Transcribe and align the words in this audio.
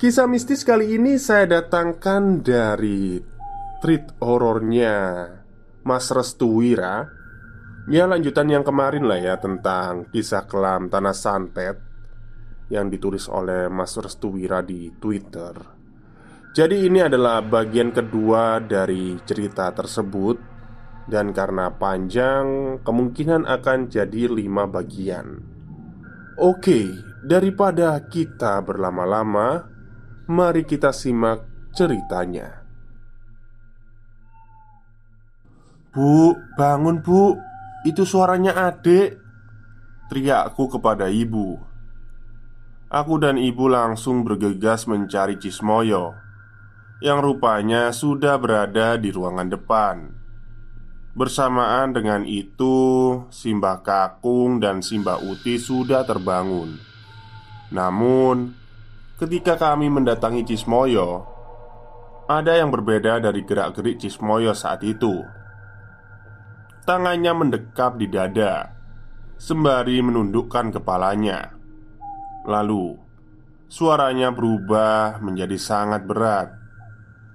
Kisah 0.00 0.24
mistis 0.24 0.64
kali 0.64 0.96
ini 0.96 1.20
saya 1.20 1.60
datangkan 1.60 2.40
dari 2.40 3.20
treat 3.84 4.16
horornya 4.16 5.28
Mas 5.84 6.08
Restu 6.08 6.56
Wira. 6.56 7.04
Ya 7.84 8.08
lanjutan 8.08 8.48
yang 8.48 8.64
kemarin 8.64 9.04
lah 9.04 9.20
ya 9.20 9.36
tentang 9.36 10.08
kisah 10.08 10.48
kelam 10.48 10.88
Tanah 10.88 11.12
Santet 11.12 11.76
Yang 12.72 12.86
ditulis 12.96 13.24
oleh 13.28 13.68
Mas 13.68 13.92
Restu 13.92 14.40
Wira 14.40 14.64
di 14.64 14.88
Twitter. 14.96 15.52
Jadi 16.56 16.88
ini 16.88 17.04
adalah 17.04 17.44
bagian 17.44 17.92
kedua 17.92 18.56
dari 18.64 19.20
cerita 19.28 19.68
tersebut 19.68 20.40
Dan 21.12 21.36
karena 21.36 21.76
panjang 21.76 22.80
kemungkinan 22.80 23.44
akan 23.44 23.92
jadi 23.92 24.32
lima 24.32 24.64
bagian. 24.64 25.44
Oke, 26.40 26.88
daripada 27.20 28.00
kita 28.08 28.64
berlama-lama 28.64 29.76
Mari 30.30 30.62
kita 30.62 30.94
simak 30.94 31.42
ceritanya. 31.74 32.62
Bu, 35.90 36.38
bangun, 36.54 37.02
Bu. 37.02 37.34
Itu 37.82 38.06
suaranya 38.06 38.70
adik. 38.70 39.18
Teriakku 40.06 40.70
kepada 40.70 41.10
ibu. 41.10 41.58
Aku 42.94 43.18
dan 43.18 43.42
ibu 43.42 43.66
langsung 43.66 44.22
bergegas 44.22 44.86
mencari 44.86 45.34
Cismoyo 45.34 46.14
yang 47.02 47.18
rupanya 47.18 47.90
sudah 47.90 48.38
berada 48.38 48.94
di 49.02 49.10
ruangan 49.10 49.50
depan. 49.50 49.96
Bersamaan 51.10 51.90
dengan 51.90 52.22
itu, 52.22 52.78
Simbah 53.34 53.82
Kakung 53.82 54.62
dan 54.62 54.78
Simbah 54.78 55.18
Uti 55.18 55.58
sudah 55.58 56.06
terbangun. 56.06 56.78
Namun, 57.74 58.59
Ketika 59.20 59.60
kami 59.60 59.92
mendatangi 59.92 60.48
Cismoyo 60.48 61.28
Ada 62.24 62.56
yang 62.56 62.72
berbeda 62.72 63.20
dari 63.20 63.44
gerak-gerik 63.44 64.00
Cismoyo 64.00 64.56
saat 64.56 64.80
itu. 64.80 65.20
Tangannya 66.88 67.28
mendekap 67.36 68.00
di 68.00 68.08
dada 68.08 68.72
Sembari 69.36 70.00
menundukkan 70.00 70.72
kepalanya. 70.72 71.52
Lalu 72.48 72.96
Suaranya 73.68 74.32
berubah 74.32 75.20
menjadi 75.20 75.60
sangat 75.60 76.08
berat 76.08 76.56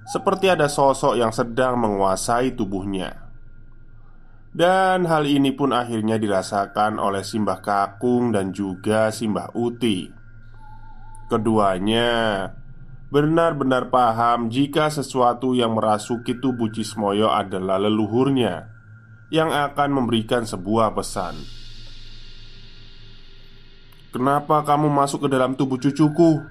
Seperti 0.09 0.49
ada 0.49 0.65
sosok 0.65 1.21
yang 1.21 1.29
sedang 1.29 1.77
menguasai 1.77 2.57
tubuhnya. 2.57 3.29
Dan 4.49 5.05
hal 5.05 5.29
ini 5.29 5.53
pun 5.53 5.69
akhirnya 5.69 6.17
dirasakan 6.17 6.97
oleh 6.97 7.21
Simbah 7.21 7.61
Kakung 7.61 8.33
dan 8.33 8.49
juga 8.49 9.13
Simbah 9.13 9.53
Uti 9.53 10.24
Keduanya 11.25 12.53
benar-benar 13.09 13.89
paham 13.89 14.53
jika 14.53 14.93
sesuatu 14.93 15.57
yang 15.57 15.73
merasuki 15.73 16.37
tubuh 16.37 16.69
Cismoyo 16.69 17.33
adalah 17.33 17.81
leluhurnya 17.81 18.69
yang 19.33 19.49
akan 19.49 19.89
memberikan 19.89 20.45
sebuah 20.45 20.93
pesan. 20.93 21.33
"Kenapa 24.13 24.61
kamu 24.61 24.89
masuk 24.93 25.25
ke 25.25 25.29
dalam 25.33 25.57
tubuh 25.57 25.81
cucuku?" 25.81 26.45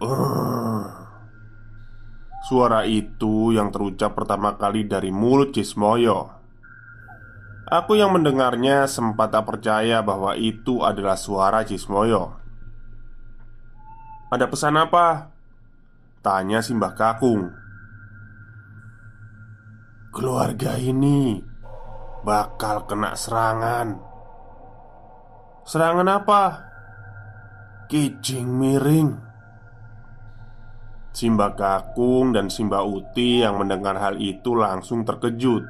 Uh, 0.00 0.86
suara 2.46 2.86
itu 2.86 3.52
yang 3.52 3.74
terucap 3.74 4.14
pertama 4.14 4.54
kali 4.54 4.86
dari 4.86 5.10
mulut 5.10 5.50
Cismoyo. 5.50 6.40
Aku 7.70 7.94
yang 7.94 8.10
mendengarnya 8.10 8.90
sempat 8.90 9.30
tak 9.30 9.46
percaya 9.46 10.02
bahwa 10.02 10.34
itu 10.34 10.82
adalah 10.82 11.14
suara 11.14 11.62
Cismoyo. 11.62 12.39
Ada 14.30 14.46
pesan 14.46 14.78
apa? 14.78 15.26
Tanya 16.22 16.62
Simbah 16.62 16.94
Kakung. 16.94 17.50
Keluarga 20.14 20.78
ini 20.78 21.42
bakal 22.22 22.86
kena 22.86 23.18
serangan. 23.18 23.98
Serangan 25.66 26.06
apa? 26.06 26.42
Kijing 27.90 28.46
miring. 28.54 29.10
Simbah 31.10 31.58
Kakung 31.58 32.30
dan 32.30 32.54
Simbah 32.54 32.86
Uti 32.86 33.42
yang 33.42 33.58
mendengar 33.58 33.98
hal 33.98 34.14
itu 34.22 34.54
langsung 34.54 35.02
terkejut. 35.02 35.66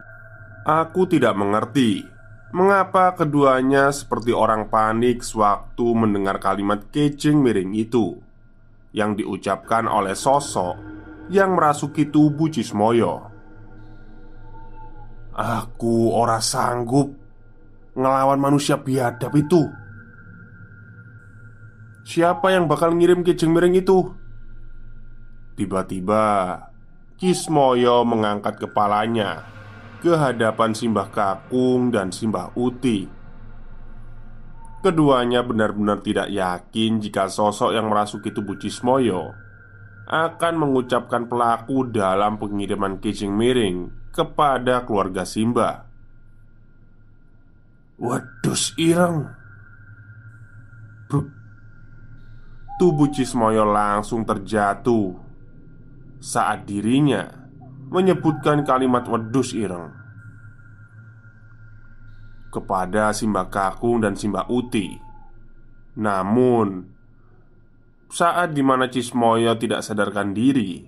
Aku 0.68 1.08
tidak 1.08 1.32
mengerti 1.32 2.04
Mengapa 2.50 3.14
keduanya 3.14 3.94
seperti 3.94 4.34
orang 4.34 4.68
panik 4.68 5.22
sewaktu 5.22 5.86
mendengar 5.94 6.42
kalimat 6.42 6.82
kecing 6.90 7.40
miring 7.40 7.72
itu 7.78 8.18
yang 8.90 9.14
diucapkan 9.14 9.86
oleh 9.86 10.18
sosok 10.18 10.74
yang 11.30 11.54
merasuki 11.54 12.10
tubuh 12.10 12.50
Cismoyo. 12.50 13.30
Aku 15.30 16.10
ora 16.10 16.42
sanggup 16.42 17.14
ngelawan 17.94 18.42
manusia 18.42 18.76
biadab 18.76 19.30
itu. 19.38 19.62
Siapa 22.02 22.50
yang 22.50 22.66
bakal 22.66 22.98
ngirim 22.98 23.22
kijeng 23.22 23.54
miring 23.54 23.78
itu? 23.78 24.10
Tiba-tiba 25.54 26.56
Kismoyo 27.14 28.02
mengangkat 28.02 28.58
kepalanya 28.58 29.46
ke 30.02 30.16
hadapan 30.16 30.74
Simbah 30.74 31.12
Kakung 31.12 31.94
dan 31.94 32.10
Simbah 32.10 32.50
Uti 32.58 33.19
Keduanya 34.80 35.44
benar-benar 35.44 36.00
tidak 36.00 36.32
yakin 36.32 37.04
jika 37.04 37.28
sosok 37.28 37.76
yang 37.76 37.92
merasuki 37.92 38.32
tubuh 38.32 38.56
Cismoyo 38.56 39.36
akan 40.08 40.54
mengucapkan 40.56 41.28
pelaku 41.28 41.84
dalam 41.92 42.40
pengiriman 42.40 42.96
kijing 42.96 43.28
miring 43.28 43.92
kepada 44.08 44.88
keluarga 44.88 45.28
Simba. 45.28 45.84
Wadus 48.00 48.72
ireng 48.80 49.28
Bruk 51.12 51.28
Tubuh 52.80 53.12
Cismoyo 53.12 53.68
langsung 53.68 54.24
terjatuh 54.24 55.12
Saat 56.16 56.64
dirinya 56.64 57.28
menyebutkan 57.92 58.64
kalimat 58.64 59.04
wedus 59.04 59.52
ireng 59.52 59.99
kepada 62.50 63.14
Simba 63.14 63.46
Kakung 63.46 64.02
dan 64.02 64.18
Simba 64.18 64.44
Uti. 64.50 64.98
Namun, 65.96 66.90
saat 68.10 68.52
di 68.52 68.62
mana 68.66 68.90
Cismoyo 68.90 69.54
tidak 69.54 69.86
sadarkan 69.86 70.34
diri, 70.34 70.82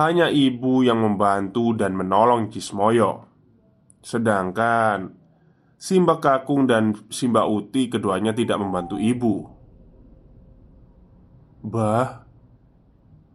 hanya 0.00 0.32
ibu 0.32 0.80
yang 0.80 1.04
membantu 1.04 1.76
dan 1.76 1.92
menolong 1.92 2.48
Cismoyo. 2.48 3.28
Sedangkan 4.00 5.12
Simba 5.76 6.16
Kakung 6.18 6.64
dan 6.64 6.96
Simba 7.12 7.44
Uti 7.44 7.92
keduanya 7.92 8.32
tidak 8.32 8.56
membantu 8.56 8.96
ibu. 8.96 9.44
Bah, 11.60 12.24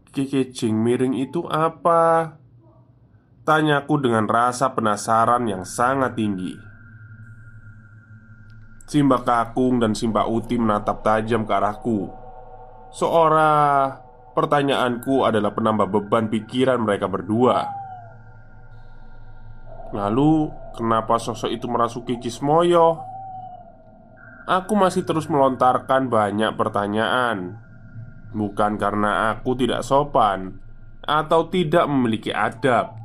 kekecing 0.10 0.74
miring 0.74 1.14
itu 1.14 1.46
apa? 1.46 2.36
Tanyaku 3.44 4.00
dengan 4.00 4.24
rasa 4.26 4.72
penasaran 4.72 5.44
yang 5.52 5.68
sangat 5.68 6.16
tinggi 6.16 6.73
Simba 8.84 9.24
Kakung 9.24 9.80
dan 9.80 9.96
Simba 9.96 10.28
Uti 10.28 10.60
menatap 10.60 11.08
tajam 11.08 11.48
ke 11.48 11.54
arahku. 11.56 12.12
Seorang 12.92 13.96
pertanyaanku 14.36 15.24
adalah 15.24 15.56
penambah 15.56 15.88
beban 15.88 16.28
pikiran 16.28 16.84
mereka 16.84 17.08
berdua. 17.08 17.64
Lalu, 19.96 20.52
kenapa 20.76 21.16
sosok 21.22 21.50
itu 21.54 21.66
merasuki 21.70 22.20
Cismoyo? 22.20 23.00
Aku 24.44 24.76
masih 24.76 25.08
terus 25.08 25.32
melontarkan 25.32 26.12
banyak 26.12 26.52
pertanyaan. 26.60 27.56
Bukan 28.34 28.82
karena 28.82 29.30
aku 29.30 29.54
tidak 29.54 29.86
sopan 29.86 30.58
Atau 31.04 31.52
tidak 31.52 31.86
memiliki 31.86 32.34
adab. 32.34 32.96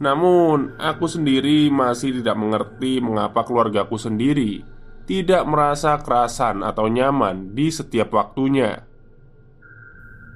Namun, 0.00 0.76
aku 0.80 1.04
sendiri 1.04 1.68
masih 1.68 2.20
tidak 2.20 2.36
mengerti 2.40 3.04
mengapa 3.04 3.44
keluargaku 3.44 4.00
sendiri 4.00 4.77
tidak 5.08 5.48
merasa 5.48 5.96
kerasan 6.04 6.60
atau 6.60 6.84
nyaman 6.84 7.56
di 7.56 7.72
setiap 7.72 8.12
waktunya. 8.12 8.84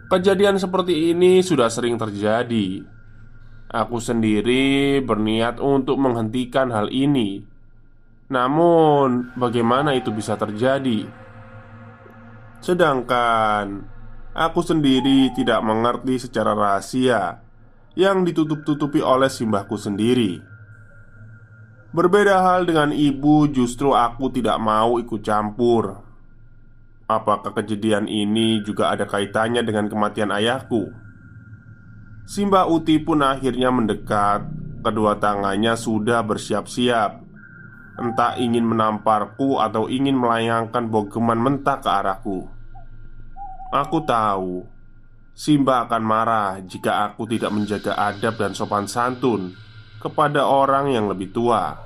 Kejadian 0.08 0.56
seperti 0.56 1.12
ini 1.12 1.44
sudah 1.44 1.68
sering 1.68 2.00
terjadi. 2.00 2.80
Aku 3.68 4.00
sendiri 4.00 5.00
berniat 5.04 5.60
untuk 5.60 5.96
menghentikan 5.96 6.68
hal 6.72 6.88
ini, 6.92 7.40
namun 8.28 9.32
bagaimana 9.36 9.96
itu 9.96 10.12
bisa 10.12 10.36
terjadi? 10.36 11.08
Sedangkan 12.60 13.88
aku 14.36 14.60
sendiri 14.60 15.32
tidak 15.32 15.60
mengerti 15.64 16.20
secara 16.20 16.52
rahasia 16.52 17.40
yang 17.96 18.24
ditutup-tutupi 18.24 19.00
oleh 19.00 19.28
simbahku 19.28 19.76
sendiri. 19.76 20.51
Berbeda 21.92 22.40
hal 22.40 22.64
dengan 22.64 22.88
ibu, 22.88 23.44
justru 23.52 23.92
aku 23.92 24.32
tidak 24.32 24.56
mau 24.56 24.96
ikut 24.96 25.20
campur. 25.20 26.00
Apakah 27.04 27.52
kejadian 27.52 28.08
ini 28.08 28.64
juga 28.64 28.88
ada 28.88 29.04
kaitannya 29.04 29.60
dengan 29.60 29.92
kematian 29.92 30.32
ayahku? 30.32 30.88
Simba 32.24 32.64
Uti 32.64 32.96
pun 32.96 33.20
akhirnya 33.20 33.68
mendekat. 33.68 34.48
Kedua 34.82 35.20
tangannya 35.20 35.76
sudah 35.76 36.24
bersiap-siap, 36.24 37.10
entah 38.00 38.34
ingin 38.40 38.66
menamparku 38.66 39.60
atau 39.60 39.86
ingin 39.86 40.16
melayangkan 40.16 40.88
bogeman 40.88 41.38
mentah 41.38 41.78
ke 41.78 41.86
arahku. 41.92 42.48
Aku 43.70 44.02
tahu 44.02 44.64
Simba 45.32 45.86
akan 45.86 46.02
marah 46.02 46.60
jika 46.64 47.08
aku 47.08 47.24
tidak 47.24 47.52
menjaga 47.54 47.94
adab 47.94 48.36
dan 48.36 48.52
sopan 48.52 48.84
santun 48.84 49.54
kepada 50.02 50.42
orang 50.42 50.90
yang 50.90 51.06
lebih 51.06 51.30
tua. 51.30 51.78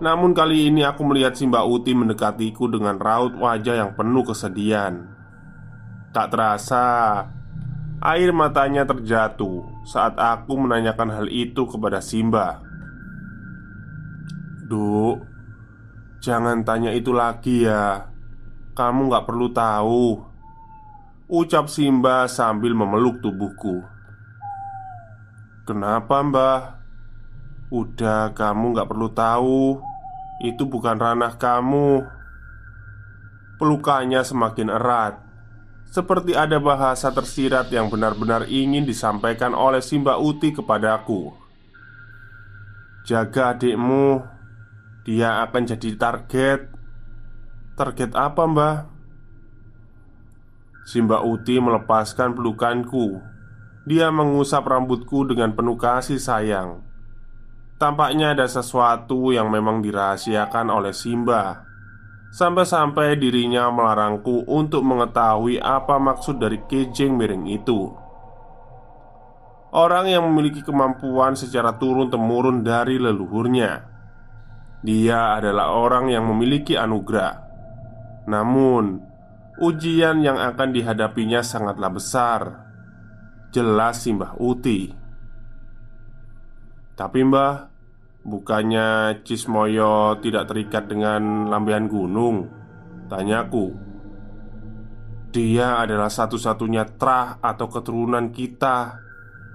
Namun 0.00 0.36
kali 0.36 0.68
ini 0.68 0.84
aku 0.84 1.04
melihat 1.04 1.36
Simba 1.36 1.64
Uti 1.64 1.96
mendekatiku 1.96 2.68
dengan 2.68 3.00
raut 3.00 3.36
wajah 3.36 3.80
yang 3.84 3.90
penuh 3.96 4.24
kesedihan. 4.24 5.08
Tak 6.12 6.32
terasa, 6.32 7.24
air 8.00 8.32
matanya 8.32 8.84
terjatuh 8.88 9.64
saat 9.88 10.16
aku 10.16 10.56
menanyakan 10.56 11.08
hal 11.12 11.26
itu 11.28 11.68
kepada 11.68 12.00
Simba. 12.00 12.64
Duk, 14.68 15.20
jangan 16.24 16.64
tanya 16.64 16.92
itu 16.96 17.12
lagi 17.12 17.68
ya. 17.68 18.08
Kamu 18.72 19.12
gak 19.12 19.26
perlu 19.28 19.52
tahu 19.52 20.30
Ucap 21.30 21.70
Simba 21.70 22.26
sambil 22.26 22.74
memeluk 22.74 23.22
tubuhku 23.22 23.86
Kenapa 25.70 26.18
mbah? 26.18 26.82
Udah 27.70 28.34
kamu 28.34 28.74
gak 28.74 28.90
perlu 28.90 29.06
tahu. 29.14 29.78
Itu 30.42 30.66
bukan 30.66 30.98
ranah 30.98 31.38
kamu. 31.38 32.02
Pelukannya 33.54 34.18
semakin 34.26 34.66
erat. 34.66 35.22
Seperti 35.86 36.34
ada 36.34 36.58
bahasa 36.58 37.14
tersirat 37.14 37.70
yang 37.70 37.86
benar-benar 37.86 38.50
ingin 38.50 38.82
disampaikan 38.82 39.54
oleh 39.54 39.78
Simba 39.78 40.18
Uti 40.18 40.50
kepadaku 40.50 41.30
Jaga 43.06 43.54
adikmu. 43.54 44.26
Dia 45.06 45.38
akan 45.46 45.70
jadi 45.70 45.94
target. 45.94 46.66
Target 47.78 48.10
apa 48.18 48.42
mbah? 48.42 48.76
Simba 50.82 51.22
Uti 51.22 51.62
melepaskan 51.62 52.34
pelukanku 52.34 53.38
Dia 53.90 54.06
mengusap 54.14 54.70
rambutku 54.70 55.26
dengan 55.26 55.50
penuh 55.50 55.74
kasih 55.74 56.22
sayang. 56.22 56.78
Tampaknya 57.74 58.38
ada 58.38 58.46
sesuatu 58.46 59.34
yang 59.34 59.50
memang 59.50 59.82
dirahasiakan 59.82 60.70
oleh 60.70 60.94
Simba. 60.94 61.66
Sampai-sampai 62.30 63.18
dirinya 63.18 63.66
melarangku 63.74 64.46
untuk 64.46 64.86
mengetahui 64.86 65.58
apa 65.58 65.98
maksud 65.98 66.38
dari 66.38 66.62
kejeng 66.70 67.18
miring 67.18 67.50
itu. 67.50 67.90
Orang 69.74 70.06
yang 70.06 70.22
memiliki 70.22 70.62
kemampuan 70.62 71.34
secara 71.34 71.74
turun-temurun 71.74 72.62
dari 72.62 72.94
leluhurnya. 72.94 73.90
Dia 74.86 75.34
adalah 75.42 75.74
orang 75.74 76.14
yang 76.14 76.30
memiliki 76.30 76.78
anugerah. 76.78 77.42
Namun, 78.30 79.10
Ujian 79.60 80.24
yang 80.24 80.38
akan 80.40 80.72
dihadapinya 80.72 81.44
sangatlah 81.44 81.92
besar 81.92 82.69
Jelas 83.50 84.06
sih 84.06 84.14
Mbah. 84.14 84.38
Uti. 84.38 84.94
Tapi 86.94 87.18
Mbah 87.26 87.54
Bukannya 88.20 89.20
Cismoyo 89.24 90.20
tidak 90.20 90.52
terikat 90.52 90.84
dengan 90.86 91.48
lambean 91.48 91.88
gunung? 91.88 92.44
Tanyaku 93.08 93.72
Dia 95.32 95.80
adalah 95.80 96.12
satu-satunya 96.12 97.00
trah 97.00 97.40
atau 97.40 97.66
keturunan 97.72 98.28
kita 98.28 99.00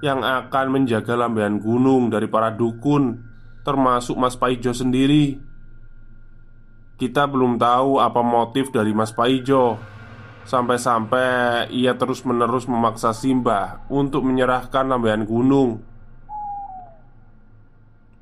Yang 0.02 0.20
akan 0.25 0.66
menjaga 0.74 1.14
lambean 1.14 1.62
gunung 1.62 2.10
dari 2.10 2.25
para 2.25 2.50
dukun 2.50 3.22
Termasuk 3.66 4.14
Mas 4.22 4.38
Paijo 4.38 4.78
sendiri. 4.78 5.42
Kita 7.02 7.25
belum 7.25 7.58
tahu 7.58 7.98
apa 7.98 8.22
motif 8.22 8.70
dari 8.70 8.94
Mas 8.94 9.10
Paijo 9.10 9.95
Sampai-sampai 10.46 11.74
ia 11.74 11.98
terus-menerus 11.98 12.70
memaksa 12.70 13.18
Simba 13.18 13.82
untuk 13.90 14.22
menyerahkan 14.22 14.86
lambean 14.86 15.25
gunung. 15.25 15.82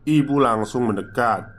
Ibu 0.07 0.35
langsung 0.39 0.87
mendekat. 0.87 1.51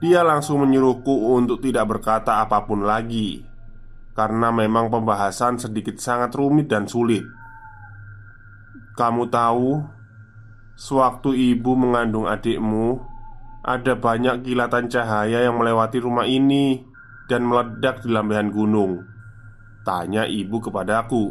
Dia 0.00 0.24
langsung 0.24 0.64
menyuruhku 0.64 1.36
untuk 1.36 1.60
tidak 1.60 1.84
berkata 1.96 2.40
apa 2.40 2.64
pun 2.64 2.88
lagi, 2.88 3.44
karena 4.16 4.48
memang 4.48 4.88
pembahasan 4.88 5.60
sedikit 5.60 6.00
sangat 6.00 6.32
rumit 6.32 6.72
dan 6.72 6.88
sulit. 6.88 7.20
Kamu 8.96 9.28
tahu, 9.28 9.84
sewaktu 10.80 11.36
ibu 11.52 11.76
mengandung 11.76 12.24
adikmu, 12.24 13.04
ada 13.60 13.92
banyak 13.92 14.40
kilatan 14.40 14.88
cahaya 14.88 15.44
yang 15.44 15.60
melewati 15.60 16.00
rumah 16.00 16.24
ini 16.24 16.89
dan 17.30 17.46
meledak 17.46 18.02
di 18.02 18.10
lambean 18.10 18.50
gunung. 18.50 19.06
Tanya 19.86 20.26
ibu 20.26 20.58
kepadaku 20.58 21.30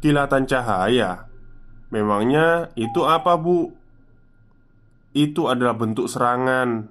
Kilatan 0.00 0.48
cahaya. 0.48 1.28
Memangnya 1.92 2.72
itu 2.76 3.04
apa 3.04 3.36
bu? 3.36 3.72
Itu 5.12 5.48
adalah 5.48 5.76
bentuk 5.76 6.08
serangan. 6.08 6.88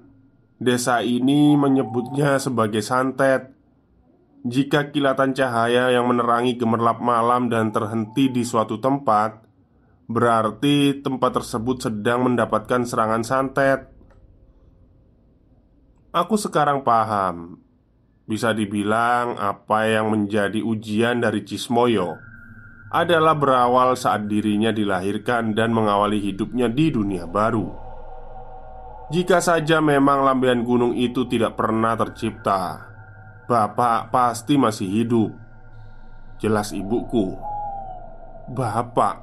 Desa 0.58 1.02
ini 1.02 1.54
menyebutnya 1.54 2.38
sebagai 2.38 2.82
santet. 2.82 3.54
Jika 4.46 4.90
kilatan 4.90 5.38
cahaya 5.38 5.94
yang 5.94 6.10
menerangi 6.10 6.58
gemerlap 6.58 7.02
malam 7.02 7.54
dan 7.54 7.70
terhenti 7.70 8.34
di 8.34 8.42
suatu 8.42 8.82
tempat 8.82 9.44
Berarti 10.04 11.00
tempat 11.00 11.40
tersebut 11.40 11.88
sedang 11.90 12.28
mendapatkan 12.28 12.84
serangan 12.84 13.24
santet 13.24 13.93
Aku 16.14 16.38
sekarang 16.38 16.86
paham 16.86 17.58
bisa 18.30 18.54
dibilang 18.54 19.34
apa 19.34 19.90
yang 19.90 20.14
menjadi 20.14 20.62
ujian 20.62 21.26
dari 21.26 21.42
Cismoyo 21.42 22.22
adalah 22.94 23.34
berawal 23.34 23.98
saat 23.98 24.30
dirinya 24.30 24.70
dilahirkan 24.70 25.58
dan 25.58 25.74
mengawali 25.74 26.22
hidupnya 26.22 26.70
di 26.70 26.94
dunia 26.94 27.26
baru. 27.26 27.66
Jika 29.10 29.42
saja 29.42 29.82
memang 29.82 30.22
lambean 30.22 30.62
gunung 30.62 30.94
itu 30.94 31.26
tidak 31.26 31.58
pernah 31.58 31.98
tercipta, 31.98 32.94
Bapak 33.50 34.14
pasti 34.14 34.54
masih 34.54 34.86
hidup. 34.86 35.34
Jelas 36.38 36.78
ibuku. 36.78 37.34
Bapak. 38.54 39.18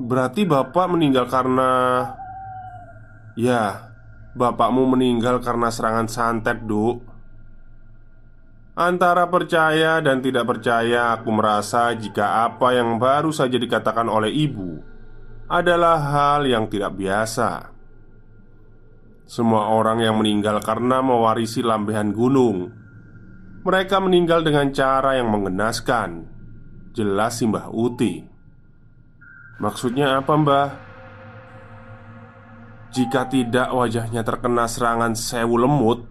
Berarti 0.00 0.48
Bapak 0.48 0.96
meninggal 0.96 1.28
karena 1.28 1.72
Ya, 3.36 3.85
bapakmu 4.36 4.84
meninggal 4.92 5.40
karena 5.40 5.72
serangan 5.72 6.06
santet, 6.06 6.62
Duk. 6.68 7.02
Antara 8.76 9.24
percaya 9.32 10.04
dan 10.04 10.20
tidak 10.20 10.44
percaya, 10.44 11.16
aku 11.16 11.32
merasa 11.32 11.96
jika 11.96 12.44
apa 12.44 12.76
yang 12.76 13.00
baru 13.00 13.32
saja 13.32 13.56
dikatakan 13.56 14.04
oleh 14.04 14.28
ibu 14.28 14.76
adalah 15.48 15.96
hal 15.96 16.44
yang 16.44 16.68
tidak 16.68 16.92
biasa. 16.92 17.72
Semua 19.24 19.72
orang 19.72 20.04
yang 20.04 20.20
meninggal 20.20 20.60
karena 20.60 21.00
mewarisi 21.00 21.64
lambehan 21.64 22.12
gunung, 22.12 22.70
mereka 23.66 23.98
meninggal 23.98 24.46
dengan 24.46 24.70
cara 24.70 25.18
yang 25.18 25.32
mengenaskan. 25.32 26.28
Jelas 26.94 27.40
sih 27.40 27.48
Mbah 27.50 27.72
Uti. 27.72 28.22
Maksudnya 29.58 30.20
apa, 30.20 30.36
Mbah? 30.36 30.85
Jika 32.96 33.28
tidak 33.28 33.76
wajahnya 33.76 34.24
terkena 34.24 34.64
serangan 34.64 35.12
sewu 35.12 35.60
lemut, 35.60 36.08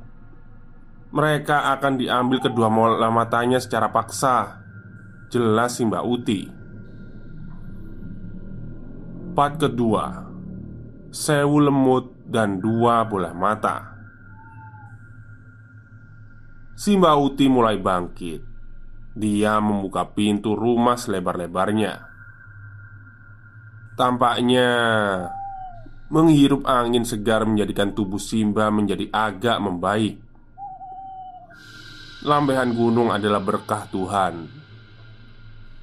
mereka 1.10 1.74
akan 1.74 1.98
diambil 1.98 2.38
kedua 2.38 2.70
bola 2.70 3.10
matanya 3.10 3.58
secara 3.58 3.90
paksa. 3.90 4.62
Jelas 5.34 5.82
si 5.82 5.90
Mbak 5.90 6.06
Uti. 6.06 6.42
Part 9.34 9.58
kedua. 9.58 10.30
Sewu 11.10 11.58
lemut 11.58 12.22
dan 12.30 12.62
dua 12.62 13.02
bola 13.10 13.34
mata. 13.34 13.98
Si 16.78 16.94
Mbak 16.94 17.16
Uti 17.18 17.50
mulai 17.50 17.82
bangkit. 17.82 18.46
Dia 19.18 19.58
membuka 19.58 20.06
pintu 20.14 20.54
rumah 20.54 21.02
selebar-lebarnya. 21.02 22.14
Tampaknya 23.98 24.70
Menghirup 26.10 26.66
angin 26.70 27.02
segar 27.02 27.46
menjadikan 27.50 27.94
tubuh 27.94 28.22
Simba 28.22 28.70
menjadi 28.70 29.10
agak 29.10 29.58
membaik 29.58 30.26
Lambehan 32.26 32.74
gunung 32.74 33.14
adalah 33.14 33.38
berkah 33.38 33.86
Tuhan. 33.94 34.50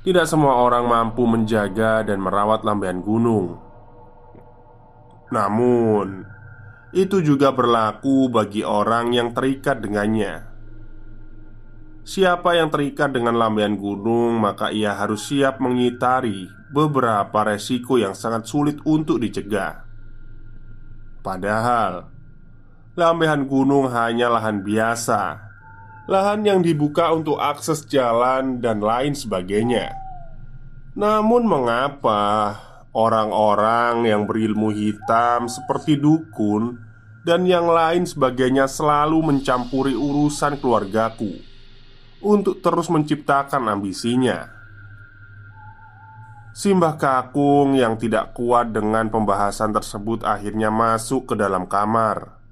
Tidak 0.02 0.26
semua 0.26 0.59
orang 0.59 0.91
mampu 0.91 1.23
menjaga 1.23 2.02
dan 2.02 2.19
merawat 2.19 2.67
lambehan 2.67 2.99
gunung. 2.99 3.62
Namun, 5.31 6.26
itu 6.91 7.23
juga 7.23 7.55
berlaku 7.55 8.26
bagi 8.26 8.67
orang 8.67 9.14
yang 9.14 9.31
terikat 9.31 9.79
dengannya. 9.87 10.50
Siapa 12.02 12.59
yang 12.59 12.75
terikat 12.75 13.14
dengan 13.14 13.38
lambehan 13.38 13.79
gunung, 13.79 14.43
maka 14.43 14.75
ia 14.75 14.99
harus 14.99 15.31
siap 15.31 15.62
mengitari 15.62 16.50
beberapa 16.75 17.47
resiko 17.47 18.02
yang 18.02 18.19
sangat 18.19 18.50
sulit 18.50 18.83
untuk 18.83 19.23
dicegah. 19.23 19.82
Padahal, 21.23 22.11
lambehan 22.99 23.47
gunung 23.47 23.88
hanya 23.88 24.26
lahan 24.29 24.61
biasa 24.61 25.52
lahan 26.11 26.43
yang 26.43 26.61
dibuka 26.61 27.14
untuk 27.14 27.38
akses 27.38 27.87
jalan 27.87 28.59
dan 28.59 28.83
lain 28.83 29.14
sebagainya. 29.14 29.95
Namun, 30.99 31.47
mengapa 31.47 32.59
orang-orang 32.93 34.05
yang 34.05 34.26
berilmu 34.26 34.75
hitam 34.75 35.47
seperti 35.49 35.97
dukun 35.97 36.76
dan 37.23 37.47
yang 37.47 37.71
lain 37.71 38.05
sebagainya 38.05 38.67
selalu 38.67 39.33
mencampuri 39.33 39.95
urusan 39.95 40.59
keluargaku 40.59 41.38
untuk 42.21 42.61
terus 42.61 42.91
menciptakan 42.91 43.73
ambisinya? 43.73 44.62
Simbah 46.53 47.01
Kakung 47.01 47.73
yang 47.73 47.97
tidak 47.97 48.37
kuat 48.37 48.77
dengan 48.77 49.09
pembahasan 49.09 49.73
tersebut 49.73 50.21
akhirnya 50.21 50.69
masuk 50.69 51.33
ke 51.33 51.35
dalam 51.35 51.65
kamar 51.65 52.43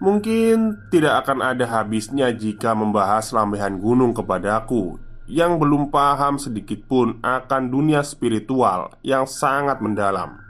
Mungkin 0.00 0.88
tidak 0.88 1.24
akan 1.24 1.44
ada 1.44 1.68
habisnya 1.68 2.32
jika 2.32 2.72
membahas 2.72 3.36
lambehan 3.36 3.76
gunung 3.76 4.16
kepadaku 4.16 4.96
yang 5.28 5.60
belum 5.60 5.92
paham 5.92 6.40
sedikit 6.40 6.88
pun 6.88 7.20
akan 7.20 7.68
dunia 7.68 8.00
spiritual 8.00 8.96
yang 9.04 9.28
sangat 9.28 9.84
mendalam. 9.84 10.40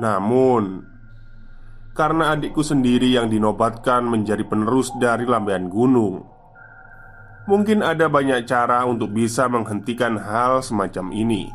Namun, 0.00 0.88
karena 1.92 2.32
adikku 2.32 2.64
sendiri 2.64 3.12
yang 3.12 3.28
dinobatkan 3.28 4.08
menjadi 4.08 4.48
penerus 4.48 4.88
dari 4.96 5.28
lambehan 5.28 5.68
gunung, 5.68 6.24
mungkin 7.48 7.80
ada 7.80 8.10
banyak 8.10 8.44
cara 8.44 8.84
untuk 8.84 9.12
bisa 9.12 9.48
menghentikan 9.48 10.16
hal 10.18 10.60
semacam 10.60 11.12
ini. 11.14 11.48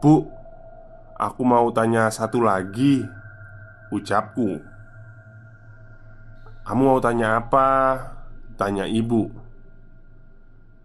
Bu, 0.00 0.28
aku 1.16 1.42
mau 1.42 1.68
tanya 1.72 2.12
satu 2.12 2.44
lagi. 2.44 3.02
Ucapku 3.86 4.58
Kamu 6.66 6.82
mau 6.82 6.98
tanya 6.98 7.38
apa? 7.38 8.02
Tanya 8.58 8.82
ibu 8.82 9.30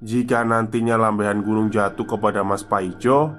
Jika 0.06 0.46
nantinya 0.46 1.02
lambehan 1.02 1.42
gunung 1.42 1.74
jatuh 1.74 2.06
kepada 2.06 2.46
Mas 2.46 2.62
Paijo 2.62 3.34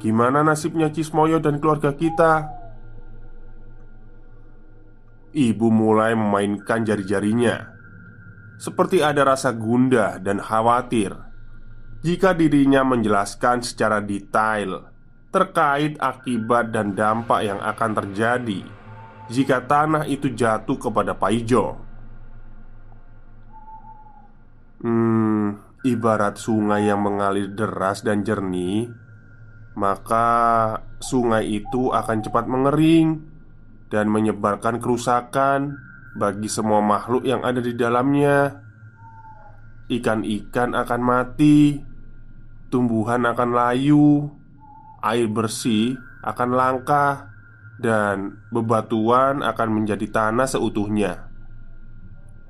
Gimana 0.00 0.40
nasibnya 0.40 0.88
Cismoyo 0.88 1.36
dan 1.36 1.60
keluarga 1.60 1.92
kita? 1.92 2.48
Ibu 5.36 5.68
mulai 5.68 6.16
memainkan 6.16 6.84
jari-jarinya 6.88 7.73
Seperti 8.56 9.02
ada 9.02 9.26
rasa 9.26 9.50
gundah 9.50 10.22
dan 10.22 10.38
khawatir 10.38 11.14
Jika 12.04 12.36
dirinya 12.36 12.86
menjelaskan 12.86 13.64
secara 13.64 13.98
detail 13.98 14.90
Terkait 15.34 15.98
akibat 15.98 16.70
dan 16.70 16.94
dampak 16.94 17.40
yang 17.42 17.58
akan 17.58 17.90
terjadi 17.98 18.62
jika 19.28 19.64
tanah 19.64 20.04
itu 20.04 20.28
jatuh 20.28 20.76
kepada 20.76 21.16
Paijo. 21.16 21.80
Hmm, 24.84 25.56
ibarat 25.80 26.36
sungai 26.36 26.92
yang 26.92 27.00
mengalir 27.00 27.48
deras 27.48 28.04
dan 28.04 28.20
jernih, 28.20 28.92
maka 29.72 30.28
sungai 31.00 31.48
itu 31.48 31.88
akan 31.88 32.20
cepat 32.20 32.44
mengering 32.44 33.24
dan 33.88 34.12
menyebarkan 34.12 34.76
kerusakan 34.76 35.80
bagi 36.14 36.46
semua 36.46 36.78
makhluk 36.80 37.26
yang 37.26 37.42
ada 37.42 37.58
di 37.58 37.74
dalamnya. 37.74 38.62
Ikan-ikan 39.90 40.72
akan 40.72 41.00
mati, 41.04 41.76
tumbuhan 42.72 43.28
akan 43.28 43.50
layu, 43.52 44.32
air 45.04 45.28
bersih 45.28 45.98
akan 46.24 46.50
langka, 46.56 47.28
dan 47.76 48.40
bebatuan 48.48 49.44
akan 49.44 49.68
menjadi 49.68 50.08
tanah 50.08 50.48
seutuhnya. 50.48 51.28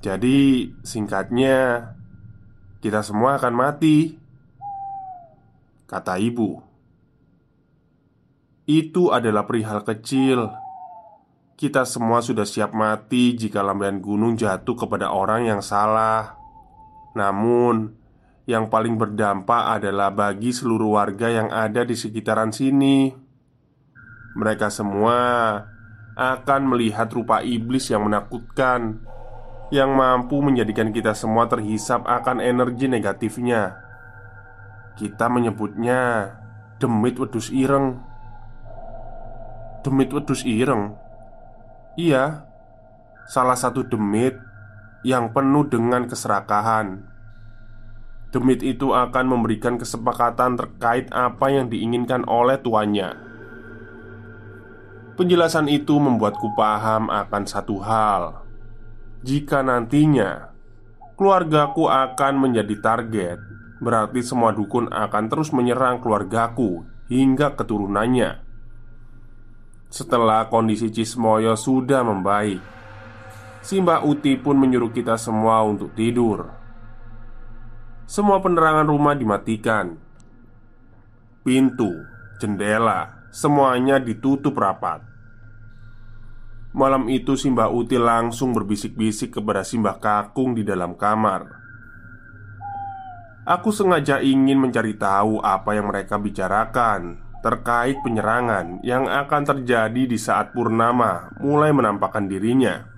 Jadi, 0.05 0.71
singkatnya, 0.85 1.91
kita 2.85 3.01
semua 3.01 3.41
akan 3.41 3.55
mati, 3.57 4.15
kata 5.89 6.21
ibu. 6.21 6.61
Itu 8.69 9.11
adalah 9.11 9.49
perihal 9.49 9.81
kecil. 9.83 10.64
Kita 11.55 11.87
semua 11.87 12.19
sudah 12.19 12.43
siap 12.43 12.75
mati 12.75 13.39
jika 13.39 13.63
lambean 13.63 14.03
gunung 14.03 14.35
jatuh 14.35 14.75
kepada 14.75 15.15
orang 15.15 15.47
yang 15.47 15.63
salah. 15.63 16.35
Namun, 17.15 17.95
yang 18.51 18.67
paling 18.67 18.99
berdampak 18.99 19.79
adalah 19.79 20.11
bagi 20.11 20.51
seluruh 20.51 20.99
warga 20.99 21.31
yang 21.31 21.55
ada 21.55 21.87
di 21.87 21.95
sekitaran 21.95 22.51
sini. 22.51 23.15
Mereka 24.35 24.67
semua 24.67 25.23
akan 26.15 26.71
melihat 26.71 27.11
rupa 27.11 27.43
iblis 27.43 27.91
yang 27.91 28.07
menakutkan 28.07 29.03
Yang 29.75 29.91
mampu 29.95 30.39
menjadikan 30.43 30.95
kita 30.95 31.11
semua 31.11 31.51
terhisap 31.51 32.07
akan 32.07 32.39
energi 32.39 32.87
negatifnya 32.87 33.75
Kita 34.95 35.27
menyebutnya 35.27 36.31
Demit 36.79 37.19
Wedus 37.19 37.51
Ireng 37.51 37.99
Demit 39.83 40.15
Wedus 40.15 40.47
Ireng? 40.47 41.04
Iya 41.95 42.47
Salah 43.31 43.57
satu 43.57 43.87
demit 43.87 44.37
yang 45.07 45.31
penuh 45.31 45.69
dengan 45.69 46.05
keserakahan 46.11 47.07
Demit 48.35 48.67
itu 48.67 48.91
akan 48.91 49.25
memberikan 49.31 49.79
kesepakatan 49.79 50.59
terkait 50.59 51.07
apa 51.15 51.55
yang 51.55 51.71
diinginkan 51.71 52.27
oleh 52.27 52.59
tuannya 52.59 53.25
Penjelasan 55.15 55.71
itu 55.71 55.95
membuatku 55.95 56.59
paham 56.59 57.07
akan 57.07 57.47
satu 57.47 57.79
hal. 57.79 58.43
Jika 59.23 59.63
nantinya 59.63 60.51
keluargaku 61.15 61.87
akan 61.87 62.35
menjadi 62.43 62.75
target, 62.83 63.39
berarti 63.79 64.27
semua 64.27 64.51
dukun 64.51 64.91
akan 64.91 65.25
terus 65.31 65.55
menyerang 65.55 66.03
keluargaku 66.03 66.83
hingga 67.07 67.55
keturunannya. 67.55 68.44
Setelah 69.95 70.51
kondisi 70.51 70.91
Cismoyo 70.91 71.55
sudah 71.55 72.03
membaik 72.03 72.75
Si 73.65 73.81
Mbak 73.81 74.03
Uti 74.05 74.37
pun 74.37 74.61
menyuruh 74.61 74.93
kita 74.93 75.17
semua 75.17 75.65
untuk 75.65 75.97
tidur. 75.97 76.53
Semua 78.05 78.37
penerangan 78.45 78.85
rumah 78.85 79.17
dimatikan. 79.17 79.97
Pintu, 81.41 81.89
jendela, 82.37 83.25
semuanya 83.33 83.97
ditutup 83.97 84.53
rapat. 84.61 85.01
Malam 86.77 87.09
itu 87.09 87.41
Simbah 87.41 87.73
Uti 87.73 87.97
langsung 87.97 88.53
berbisik-bisik 88.53 89.41
kepada 89.41 89.65
Simbah 89.65 89.97
Kakung 89.97 90.53
di 90.53 90.61
dalam 90.61 90.93
kamar. 90.93 91.49
Aku 93.49 93.73
sengaja 93.73 94.21
ingin 94.21 94.61
mencari 94.61 94.93
tahu 95.01 95.41
apa 95.41 95.73
yang 95.73 95.89
mereka 95.89 96.21
bicarakan 96.21 97.24
terkait 97.45 98.01
penyerangan 98.01 98.81
yang 98.81 99.05
akan 99.05 99.45
terjadi 99.45 100.09
di 100.09 100.17
saat 100.17 100.57
Purnama 100.57 101.29
mulai 101.45 101.77
menampakkan 101.77 102.25
dirinya. 102.25 102.89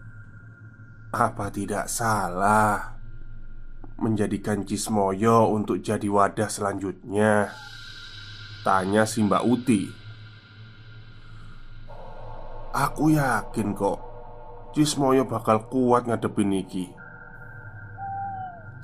Apa 1.11 1.50
tidak 1.50 1.91
salah 1.91 2.95
menjadikan 3.99 4.62
Cismoyo 4.62 5.50
untuk 5.50 5.83
jadi 5.83 6.07
wadah 6.07 6.47
selanjutnya? 6.47 7.50
Tanya 8.62 9.03
si 9.03 9.26
Mbak 9.26 9.43
Uti. 9.43 9.83
Aku 12.71 13.11
yakin 13.11 13.75
kok 13.75 13.99
Cismoyo 14.79 15.26
bakal 15.26 15.67
kuat 15.67 16.07
ngadepin 16.07 16.55
Niki. 16.55 16.96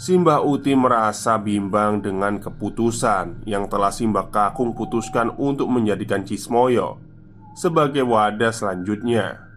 Simbah 0.01 0.43
Uti 0.43 0.73
merasa 0.75 1.39
bimbang 1.39 2.03
dengan 2.03 2.41
keputusan 2.41 3.47
yang 3.47 3.71
telah 3.71 3.93
Simbah 3.93 4.33
Kakung 4.33 4.75
putuskan 4.75 5.31
untuk 5.37 5.71
menjadikan 5.71 6.27
Cismoyo 6.27 6.99
sebagai 7.53 8.03
wadah 8.03 8.51
selanjutnya. 8.51 9.53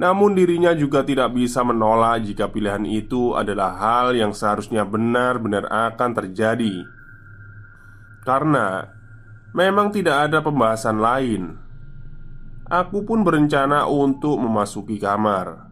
Namun 0.00 0.32
dirinya 0.32 0.72
juga 0.72 1.04
tidak 1.04 1.36
bisa 1.36 1.60
menolak 1.60 2.24
jika 2.24 2.48
pilihan 2.48 2.88
itu 2.88 3.36
adalah 3.36 3.76
hal 3.76 4.16
yang 4.16 4.32
seharusnya 4.32 4.80
benar-benar 4.88 5.68
akan 5.68 6.10
terjadi. 6.16 6.88
Karena 8.24 8.80
memang 9.52 9.92
tidak 9.92 10.32
ada 10.32 10.40
pembahasan 10.40 11.04
lain. 11.04 11.60
Aku 12.64 13.04
pun 13.04 13.20
berencana 13.20 13.84
untuk 13.84 14.40
memasuki 14.40 14.96
kamar. 14.96 15.68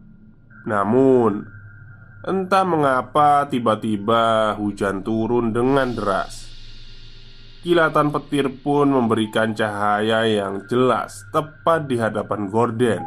Namun 0.69 1.58
Entah 2.19 2.67
mengapa 2.67 3.47
tiba-tiba 3.47 4.51
hujan 4.59 5.07
turun 5.07 5.55
dengan 5.55 5.95
deras 5.95 6.51
Kilatan 7.63 8.11
petir 8.11 8.59
pun 8.59 8.91
memberikan 8.91 9.55
cahaya 9.55 10.27
yang 10.27 10.67
jelas 10.67 11.23
tepat 11.31 11.87
di 11.87 11.95
hadapan 11.95 12.51
Gordon 12.51 13.03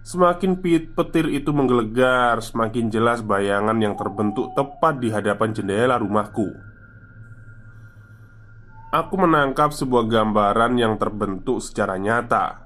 Semakin 0.00 0.56
pit 0.64 0.96
petir 0.96 1.28
itu 1.28 1.52
menggelegar, 1.52 2.40
semakin 2.40 2.88
jelas 2.88 3.20
bayangan 3.20 3.76
yang 3.76 3.92
terbentuk 3.92 4.56
tepat 4.56 5.02
di 5.02 5.10
hadapan 5.10 5.50
jendela 5.50 5.98
rumahku. 5.98 6.46
Aku 8.94 9.14
menangkap 9.18 9.74
sebuah 9.74 10.06
gambaran 10.06 10.78
yang 10.78 10.94
terbentuk 10.94 11.58
secara 11.58 11.98
nyata. 11.98 12.65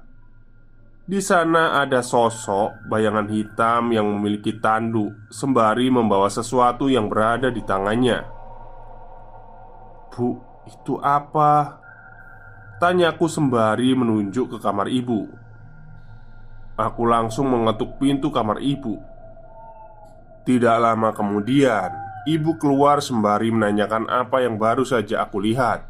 Di 1.11 1.19
sana 1.19 1.83
ada 1.83 1.99
sosok 1.99 2.87
bayangan 2.87 3.27
hitam 3.27 3.91
yang 3.91 4.07
memiliki 4.07 4.63
tanduk 4.63 5.27
sembari 5.27 5.91
membawa 5.91 6.31
sesuatu 6.31 6.87
yang 6.87 7.11
berada 7.11 7.51
di 7.51 7.59
tangannya. 7.67 8.23
"Bu, 10.07 10.39
itu 10.71 10.95
apa?" 11.03 11.83
Tanyaku 12.79 13.27
sembari 13.27 13.91
menunjuk 13.91 14.55
ke 14.55 14.57
kamar 14.63 14.87
ibu. 14.87 15.27
Aku 16.79 17.03
langsung 17.03 17.51
mengetuk 17.51 17.99
pintu 17.99 18.31
kamar 18.31 18.63
ibu. 18.63 18.95
Tidak 20.47 20.77
lama 20.79 21.11
kemudian, 21.11 21.91
ibu 22.23 22.55
keluar 22.55 23.03
sembari 23.03 23.51
menanyakan 23.51 24.07
apa 24.07 24.47
yang 24.47 24.55
baru 24.55 24.87
saja 24.87 25.27
aku 25.27 25.43
lihat. 25.43 25.83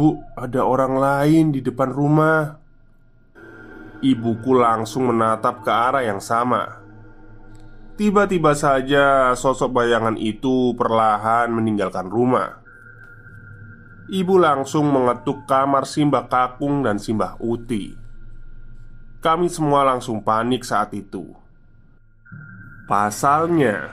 "Bu, 0.00 0.16
ada 0.32 0.64
orang 0.64 0.96
lain 0.96 1.52
di 1.52 1.60
depan 1.60 1.92
rumah." 1.92 2.63
Ibuku 4.04 4.52
langsung 4.52 5.08
menatap 5.08 5.64
ke 5.64 5.72
arah 5.72 6.04
yang 6.04 6.20
sama. 6.20 6.84
Tiba-tiba 7.96 8.52
saja 8.52 9.32
sosok 9.32 9.80
bayangan 9.80 10.20
itu 10.20 10.76
perlahan 10.76 11.48
meninggalkan 11.48 12.12
rumah. 12.12 12.60
Ibu 14.12 14.36
langsung 14.36 14.92
mengetuk 14.92 15.48
kamar 15.48 15.88
Simbah 15.88 16.28
Kakung 16.28 16.84
dan 16.84 17.00
Simbah 17.00 17.40
Uti. 17.40 17.96
Kami 19.24 19.48
semua 19.48 19.88
langsung 19.88 20.20
panik 20.20 20.68
saat 20.68 20.92
itu. 20.92 21.32
Pasalnya, 22.84 23.88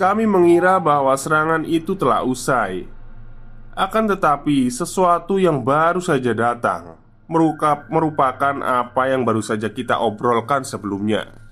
kami 0.00 0.24
mengira 0.24 0.80
bahwa 0.80 1.12
serangan 1.12 1.68
itu 1.68 1.92
telah 1.92 2.24
usai. 2.24 2.88
Akan 3.76 4.08
tetapi, 4.08 4.72
sesuatu 4.72 5.36
yang 5.36 5.60
baru 5.60 6.00
saja 6.00 6.32
datang 6.32 7.01
merupakan 7.88 8.54
apa 8.60 9.02
yang 9.08 9.24
baru 9.24 9.40
saja 9.40 9.72
kita 9.72 9.98
obrolkan 9.98 10.62
sebelumnya. 10.62 11.42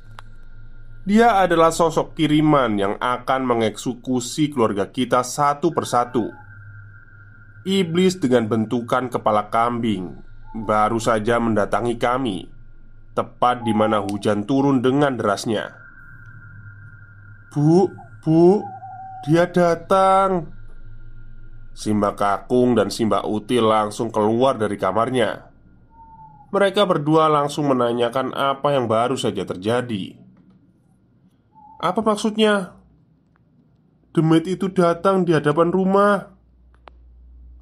Dia 1.01 1.40
adalah 1.40 1.73
sosok 1.73 2.12
kiriman 2.12 2.77
yang 2.77 2.95
akan 3.01 3.49
mengeksekusi 3.49 4.53
keluarga 4.53 4.93
kita 4.93 5.25
satu 5.25 5.73
persatu. 5.73 6.29
Iblis 7.64 8.21
dengan 8.21 8.47
bentukan 8.47 9.09
kepala 9.09 9.49
kambing 9.49 10.21
baru 10.55 11.03
saja 11.03 11.43
mendatangi 11.43 11.97
kami, 11.97 12.47
tepat 13.16 13.64
di 13.64 13.73
mana 13.75 14.05
hujan 14.05 14.47
turun 14.47 14.85
dengan 14.85 15.16
derasnya. 15.16 15.73
"Bu, 17.51 17.90
Bu, 18.23 18.62
dia 19.27 19.51
datang!" 19.51 20.53
Simba 21.75 22.12
Kakung 22.12 22.77
dan 22.77 22.93
Simba 22.93 23.25
Uti 23.25 23.57
langsung 23.57 24.12
keluar 24.12 24.61
dari 24.61 24.77
kamarnya. 24.77 25.49
Mereka 26.50 26.82
berdua 26.82 27.30
langsung 27.30 27.70
menanyakan 27.70 28.34
apa 28.34 28.74
yang 28.74 28.90
baru 28.90 29.14
saja 29.14 29.46
terjadi. 29.46 30.18
Apa 31.78 32.02
maksudnya? 32.02 32.74
Demit 34.10 34.50
itu 34.50 34.66
datang 34.66 35.22
di 35.22 35.30
hadapan 35.30 35.70
rumah. 35.70 36.34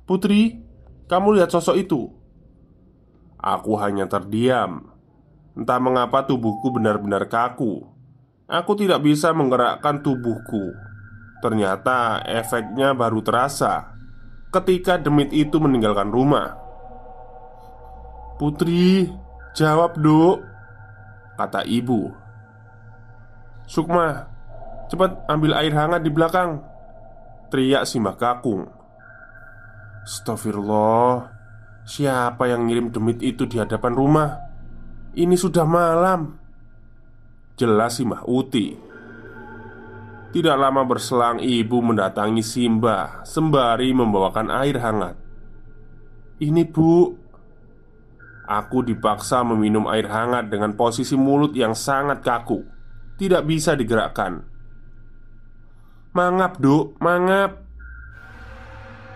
Putri, 0.09 0.57
kamu 1.05 1.37
lihat 1.37 1.53
sosok 1.53 1.77
itu? 1.77 2.09
Aku 3.37 3.77
hanya 3.77 4.09
terdiam. 4.09 4.89
Entah 5.53 5.77
mengapa 5.77 6.25
tubuhku 6.25 6.73
benar-benar 6.73 7.29
kaku. 7.29 7.85
Aku 8.49 8.73
tidak 8.73 9.05
bisa 9.05 9.37
menggerakkan 9.37 10.01
tubuhku. 10.01 10.73
Ternyata 11.45 12.25
efeknya 12.25 12.97
baru 12.97 13.21
terasa 13.21 13.95
ketika 14.49 14.97
demit 14.97 15.29
itu 15.31 15.61
meninggalkan 15.61 16.09
rumah. 16.09 16.68
Putri, 18.39 19.11
jawab 19.53 19.99
duk 19.99 20.47
Kata 21.35 21.63
ibu. 21.67 22.11
Sukma, 23.67 24.27
cepat 24.91 25.27
ambil 25.29 25.55
air 25.59 25.75
hangat 25.75 26.07
di 26.07 26.11
belakang 26.11 26.63
Teriak 27.53 27.85
si 27.85 28.01
Mbak 28.01 28.17
Kakung 28.17 28.65
Astagfirullah 30.07 31.39
Siapa 31.89 32.45
yang 32.45 32.69
ngirim 32.69 32.93
demit 32.93 33.25
itu 33.25 33.49
di 33.49 33.57
hadapan 33.57 33.97
rumah? 33.97 34.29
Ini 35.17 35.33
sudah 35.41 35.65
malam. 35.65 36.37
Jelas 37.57 37.97
si 37.97 38.05
Mbak 38.05 38.29
Uti. 38.29 38.69
Tidak 40.29 40.57
lama 40.61 40.85
berselang 40.85 41.41
ibu 41.41 41.81
mendatangi 41.81 42.45
Simba 42.45 43.25
Sembari 43.25 43.97
membawakan 43.97 44.53
air 44.53 44.77
hangat. 44.85 45.17
Ini 46.45 46.69
bu 46.69 47.17
Aku 48.49 48.81
dipaksa 48.81 49.45
meminum 49.45 49.85
air 49.93 50.09
hangat 50.09 50.49
dengan 50.49 50.73
posisi 50.73 51.13
mulut 51.21 51.53
yang 51.53 51.77
sangat 51.77 52.25
kaku. 52.25 52.65
Tidak 53.21 53.45
bisa 53.45 53.77
digerakkan. 53.77 54.41
Mangap 56.17 56.57
duk, 56.57 56.97
mangap. 56.97 57.61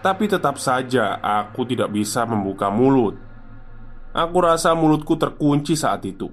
Tapi 0.05 0.29
tetap 0.29 0.61
saja 0.61 1.17
aku 1.17 1.65
tidak 1.65 1.89
bisa 1.97 2.29
membuka 2.29 2.69
mulut. 2.69 3.17
Aku 4.13 4.37
rasa 4.45 4.77
mulutku 4.77 5.17
terkunci 5.17 5.81
saat 5.81 6.05
itu. 6.05 6.29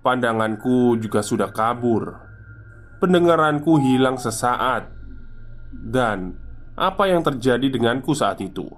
Pandanganku 0.00 0.96
juga 0.96 1.20
sudah 1.20 1.52
kabur. 1.52 2.16
Pendengaranku 2.96 3.76
hilang 3.76 4.16
sesaat. 4.16 4.88
Dan 5.68 6.32
apa 6.80 7.12
yang 7.12 7.20
terjadi 7.20 7.68
denganku 7.68 8.16
saat 8.16 8.40
itu 8.40 8.72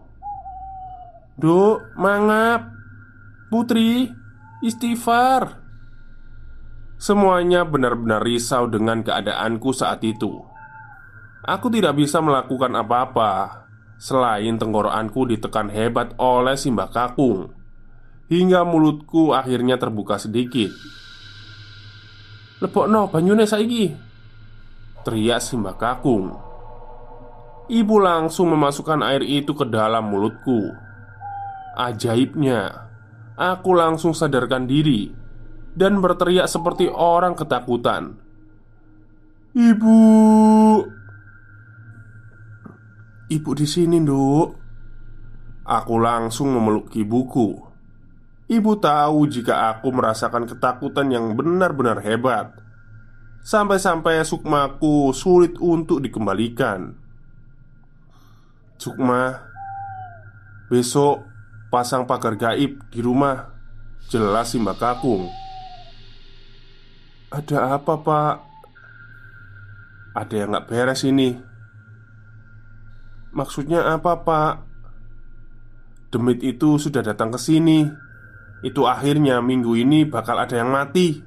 Duk, 1.35 1.83
mangap 1.99 2.71
Putri, 3.51 4.11
istighfar. 4.63 5.63
Semuanya 6.99 7.63
benar-benar 7.63 8.25
risau 8.25 8.67
dengan 8.67 9.05
keadaanku 9.05 9.71
saat 9.71 10.03
itu. 10.03 10.43
Aku 11.45 11.69
tidak 11.69 12.01
bisa 12.01 12.25
melakukan 12.25 12.73
apa-apa 12.73 13.65
Selain 13.95 14.59
tenggorokanku 14.59 15.25
ditekan 15.31 15.71
hebat 15.71 16.13
oleh 16.19 16.59
Simbah 16.59 16.91
Kakung. 16.91 17.55
Hingga 18.27 18.67
mulutku 18.67 19.33
akhirnya 19.33 19.79
terbuka 19.79 20.21
sedikit. 20.21 20.69
No 22.65 23.13
banyune 23.13 23.45
saiki 23.45 23.93
Teriak 25.05 25.41
Simbah 25.41 25.77
Kakung. 25.81 26.37
Ibu 27.65 27.97
langsung 27.97 28.53
memasukkan 28.53 29.01
air 29.05 29.25
itu 29.25 29.57
ke 29.57 29.65
dalam 29.65 30.13
mulutku 30.13 30.84
Ajaibnya 31.75 32.91
Aku 33.35 33.75
langsung 33.75 34.15
sadarkan 34.15 34.71
diri 34.71 35.11
Dan 35.75 35.99
berteriak 35.99 36.47
seperti 36.47 36.87
orang 36.87 37.35
ketakutan 37.35 38.15
Ibu 39.55 39.99
Ibu 43.25 43.51
di 43.57 43.67
sini, 43.67 43.99
Nduk. 43.99 44.49
Aku 45.65 45.97
langsung 45.97 46.53
memeluk 46.53 46.93
ibuku. 46.93 47.57
Ibu 48.47 48.73
tahu 48.77 49.25
jika 49.33 49.73
aku 49.73 49.89
merasakan 49.91 50.45
ketakutan 50.45 51.09
yang 51.09 51.33
benar-benar 51.33 52.05
hebat. 52.05 52.53
Sampai-sampai 53.41 54.21
sukmaku 54.29 55.11
sulit 55.17 55.57
untuk 55.57 56.05
dikembalikan. 56.05 56.95
Sukma, 58.77 59.41
besok 60.69 61.25
pasang 61.75 62.07
pagar 62.07 62.39
gaib 62.39 62.79
di 62.87 63.03
rumah. 63.03 63.51
Jelas 64.07 64.55
sih 64.55 64.63
Mbak 64.63 64.79
Kakung. 64.79 65.27
Ada 67.35 67.75
apa, 67.75 67.99
Pak? 67.99 68.35
Ada 70.15 70.35
yang 70.39 70.55
gak 70.55 70.71
beres 70.71 71.03
ini. 71.03 71.35
Maksudnya 73.35 73.91
apa 73.91 74.23
pak? 74.23 74.53
Demit 76.15 76.39
itu 76.47 76.79
sudah 76.79 77.03
datang 77.03 77.35
ke 77.35 77.39
sini 77.43 77.83
Itu 78.63 78.87
akhirnya 78.87 79.43
minggu 79.43 79.75
ini 79.75 80.07
bakal 80.07 80.39
ada 80.39 80.55
yang 80.55 80.71
mati 80.71 81.19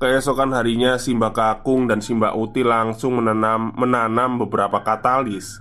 Keesokan 0.00 0.56
harinya 0.56 0.96
Simba 0.96 1.36
Kakung 1.36 1.84
dan 1.84 2.00
Simba 2.00 2.32
Uti 2.32 2.64
langsung 2.64 3.20
menanam, 3.20 3.76
menanam 3.76 4.40
beberapa 4.40 4.80
katalis 4.80 5.60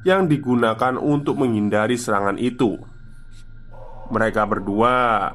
Yang 0.00 0.38
digunakan 0.38 0.96
untuk 0.96 1.44
menghindari 1.44 2.00
serangan 2.00 2.40
itu 2.40 2.80
Mereka 4.08 4.42
berdua 4.48 5.28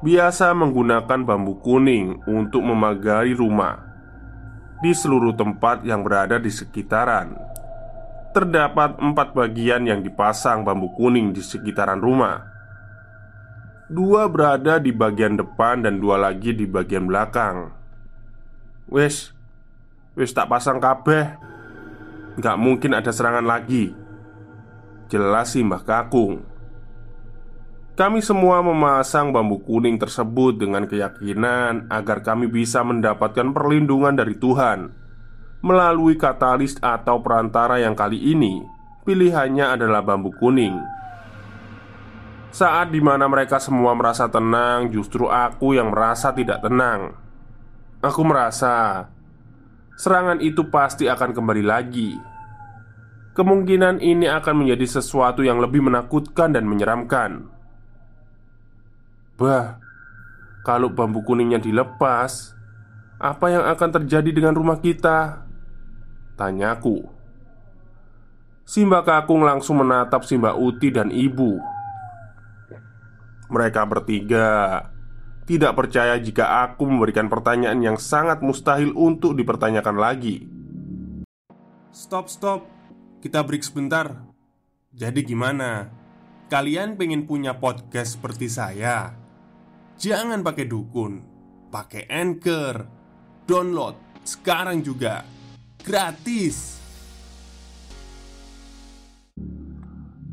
biasa 0.00 0.56
menggunakan 0.56 1.20
bambu 1.28 1.60
kuning 1.60 2.24
untuk 2.24 2.64
memagari 2.64 3.36
rumah 3.36 3.84
di 4.80 4.96
seluruh 4.96 5.36
tempat 5.36 5.84
yang 5.84 6.00
berada 6.00 6.40
di 6.40 6.48
sekitaran 6.48 7.36
terdapat 8.30 8.94
empat 9.02 9.34
bagian 9.34 9.82
yang 9.90 10.00
dipasang 10.06 10.62
bambu 10.62 10.94
kuning 10.94 11.34
di 11.34 11.42
sekitaran 11.42 11.98
rumah. 11.98 12.46
Dua 13.90 14.30
berada 14.30 14.78
di 14.78 14.94
bagian 14.94 15.34
depan 15.34 15.82
dan 15.82 15.98
dua 15.98 16.14
lagi 16.14 16.54
di 16.54 16.62
bagian 16.62 17.10
belakang. 17.10 17.74
Wes, 18.86 19.34
wes 20.14 20.30
tak 20.30 20.46
pasang 20.46 20.78
kabeh. 20.78 21.49
Gak 22.38 22.56
mungkin 22.60 22.94
ada 22.94 23.10
serangan 23.10 23.42
lagi. 23.42 23.90
Jelas 25.10 25.56
sih 25.56 25.66
Mbah 25.66 25.82
Kakung. 25.82 26.46
Kami 27.98 28.22
semua 28.22 28.62
memasang 28.62 29.34
bambu 29.34 29.60
kuning 29.60 29.98
tersebut 29.98 30.56
dengan 30.56 30.86
keyakinan 30.86 31.90
agar 31.90 32.22
kami 32.22 32.46
bisa 32.46 32.80
mendapatkan 32.86 33.50
perlindungan 33.50 34.14
dari 34.16 34.38
Tuhan 34.38 34.94
melalui 35.60 36.16
katalis 36.16 36.80
atau 36.80 37.20
perantara 37.20 37.76
yang 37.76 37.92
kali 37.92 38.16
ini 38.16 38.64
pilihannya 39.04 39.76
adalah 39.76 40.00
bambu 40.00 40.32
kuning. 40.32 40.78
Saat 42.50 42.90
di 42.90 42.98
mana 42.98 43.30
mereka 43.30 43.62
semua 43.62 43.94
merasa 43.94 44.26
tenang, 44.26 44.90
justru 44.90 45.30
aku 45.30 45.78
yang 45.78 45.94
merasa 45.94 46.34
tidak 46.34 46.62
tenang. 46.62 47.14
Aku 48.02 48.26
merasa 48.26 49.06
serangan 50.00 50.40
itu 50.40 50.64
pasti 50.72 51.04
akan 51.12 51.36
kembali 51.36 51.60
lagi. 51.60 52.16
Kemungkinan 53.36 54.00
ini 54.00 54.24
akan 54.32 54.64
menjadi 54.64 55.00
sesuatu 55.00 55.44
yang 55.44 55.60
lebih 55.60 55.84
menakutkan 55.84 56.56
dan 56.56 56.64
menyeramkan. 56.64 57.52
Bah, 59.36 59.76
kalau 60.64 60.88
bambu 60.88 61.20
kuningnya 61.20 61.60
dilepas, 61.60 62.56
apa 63.20 63.46
yang 63.52 63.64
akan 63.68 64.00
terjadi 64.00 64.32
dengan 64.32 64.56
rumah 64.56 64.80
kita? 64.80 65.44
Tanyaku 66.40 67.04
Simba 68.64 69.04
Kakung 69.04 69.44
langsung 69.44 69.84
menatap 69.84 70.24
Simba 70.24 70.56
Uti 70.56 70.88
dan 70.88 71.12
ibu 71.12 71.60
Mereka 73.52 73.84
bertiga 73.84 74.80
Tidak 75.50 75.74
percaya 75.74 76.14
jika 76.22 76.62
aku 76.62 76.86
memberikan 76.86 77.26
pertanyaan 77.26 77.82
yang 77.82 77.98
sangat 77.98 78.38
mustahil 78.38 78.94
untuk 78.94 79.34
dipertanyakan 79.34 79.98
lagi 79.98 80.46
Stop, 81.90 82.30
stop 82.30 82.70
Kita 83.18 83.42
break 83.42 83.66
sebentar 83.66 84.14
Jadi 84.94 85.26
gimana? 85.26 85.90
Kalian 86.46 86.94
pengen 86.94 87.26
punya 87.26 87.58
podcast 87.58 88.14
seperti 88.14 88.46
saya? 88.46 89.10
Jangan 89.98 90.46
pakai 90.46 90.70
dukun 90.70 91.18
Pakai 91.74 92.06
anchor 92.06 92.86
Download 93.42 94.10
sekarang 94.22 94.84
juga 94.84 95.24
gratis. 95.80 96.79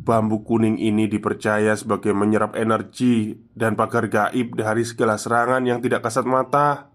Bambu 0.08 0.40
kuning 0.48 0.80
ini 0.80 1.12
dipercaya 1.12 1.76
sebagai 1.76 2.16
menyerap 2.16 2.56
energi 2.56 3.36
dan 3.52 3.76
pagar 3.76 4.08
gaib 4.08 4.56
dari 4.56 4.88
segala 4.88 5.20
serangan 5.20 5.60
yang 5.68 5.84
tidak 5.84 6.08
kasat 6.08 6.24
mata. 6.24 6.88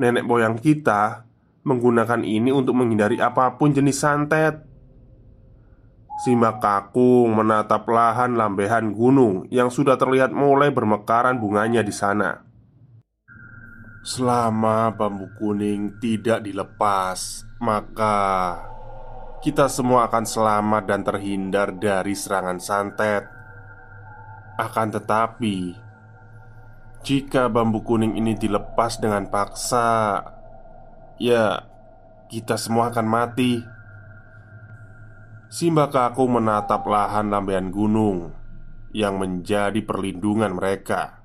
Nenek 0.00 0.24
moyang 0.24 0.56
kita 0.56 1.28
menggunakan 1.68 2.24
ini 2.24 2.48
untuk 2.48 2.72
menghindari 2.72 3.20
apa 3.20 3.60
pun 3.60 3.76
jenis 3.76 4.00
santet. 4.00 4.64
Simbah 6.24 6.56
kakung 6.56 7.36
menatap 7.36 7.84
lahan 7.84 8.32
lambehan 8.40 8.96
gunung 8.96 9.44
yang 9.52 9.68
sudah 9.68 10.00
terlihat 10.00 10.32
mulai 10.32 10.72
bermekaran 10.72 11.36
bunganya 11.36 11.84
di 11.84 11.92
sana. 11.92 12.48
Selama 14.00 14.88
bambu 14.88 15.28
kuning 15.36 16.00
tidak 16.00 16.40
dilepas, 16.40 17.44
maka 17.60 18.56
kita 19.46 19.70
semua 19.70 20.10
akan 20.10 20.26
selamat 20.26 20.90
dan 20.90 21.06
terhindar 21.06 21.70
dari 21.70 22.18
serangan 22.18 22.58
santet. 22.58 23.30
Akan 24.58 24.90
tetapi, 24.90 25.70
jika 27.06 27.46
bambu 27.46 27.86
kuning 27.86 28.18
ini 28.18 28.34
dilepas 28.34 28.98
dengan 28.98 29.30
paksa, 29.30 30.18
ya 31.22 31.62
kita 32.26 32.58
semua 32.58 32.90
akan 32.90 33.06
mati. 33.06 33.62
Simba 35.46 35.94
Kaku 35.94 36.26
menatap 36.26 36.82
lahan 36.82 37.30
lambean 37.30 37.70
gunung 37.70 38.34
yang 38.90 39.14
menjadi 39.14 39.78
perlindungan 39.78 40.58
mereka. 40.58 41.22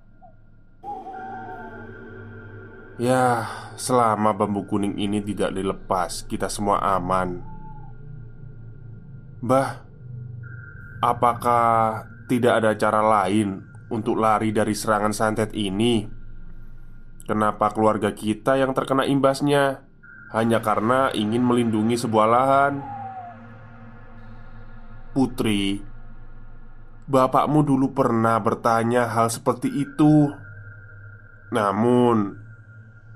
Ya, 3.01 3.49
selama 3.81 4.37
bambu 4.37 4.69
kuning 4.69 5.01
ini 5.01 5.25
tidak 5.25 5.57
dilepas, 5.57 6.21
kita 6.29 6.45
semua 6.53 6.85
aman. 6.85 7.50
Bah, 9.41 9.81
apakah 11.01 12.05
tidak 12.29 12.61
ada 12.61 12.77
cara 12.77 13.01
lain 13.01 13.65
untuk 13.89 14.21
lari 14.21 14.53
dari 14.53 14.77
serangan 14.77 15.09
santet 15.17 15.57
ini? 15.57 16.05
Kenapa 17.25 17.73
keluarga 17.73 18.13
kita 18.13 18.61
yang 18.61 18.77
terkena 18.77 19.01
imbasnya 19.09 19.81
hanya 20.29 20.61
karena 20.61 21.09
ingin 21.17 21.41
melindungi 21.41 21.97
sebuah 21.97 22.27
lahan? 22.29 22.73
Putri, 25.17 25.81
bapakmu 27.09 27.65
dulu 27.65 27.97
pernah 27.97 28.37
bertanya 28.37 29.09
hal 29.09 29.33
seperti 29.33 29.73
itu. 29.73 30.29
Namun, 31.49 32.37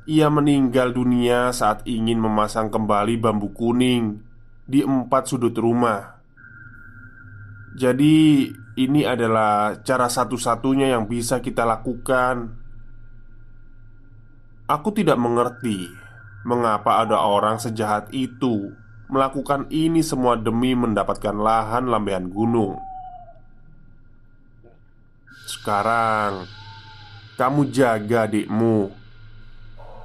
ia 0.10 0.34
meninggal 0.34 0.90
dunia 0.90 1.54
saat 1.54 1.86
ingin 1.86 2.18
memasang 2.18 2.74
kembali 2.74 3.14
bambu 3.22 3.54
kuning 3.54 4.26
di 4.66 4.82
empat 4.82 5.30
sudut 5.30 5.54
rumah. 5.54 6.15
Jadi, 7.76 8.48
ini 8.80 9.02
adalah 9.04 9.84
cara 9.84 10.08
satu-satunya 10.08 10.96
yang 10.96 11.12
bisa 11.12 11.44
kita 11.44 11.68
lakukan. 11.68 12.56
Aku 14.66 14.90
tidak 14.96 15.20
mengerti 15.20 15.92
mengapa 16.48 17.04
ada 17.04 17.22
orang 17.22 17.60
sejahat 17.60 18.10
itu 18.16 18.74
melakukan 19.12 19.70
ini 19.70 20.02
semua 20.02 20.34
demi 20.40 20.74
mendapatkan 20.74 21.36
lahan 21.36 21.86
lambean 21.92 22.32
gunung. 22.32 22.80
Sekarang, 25.46 26.50
kamu 27.38 27.70
jaga 27.70 28.26
adikmu 28.26 29.06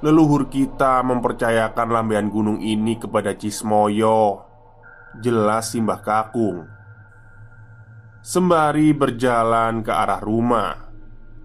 Leluhur 0.01 0.49
kita 0.49 1.05
mempercayakan 1.05 1.93
lambean 1.93 2.33
gunung 2.33 2.57
ini 2.57 2.97
kepada 2.97 3.37
Cismoyo 3.37 4.41
jelas 5.21 5.77
Simbah 5.77 6.01
Kakung. 6.01 6.80
Sembari 8.21 8.93
berjalan 8.93 9.81
ke 9.81 9.89
arah 9.89 10.21
rumah, 10.21 10.77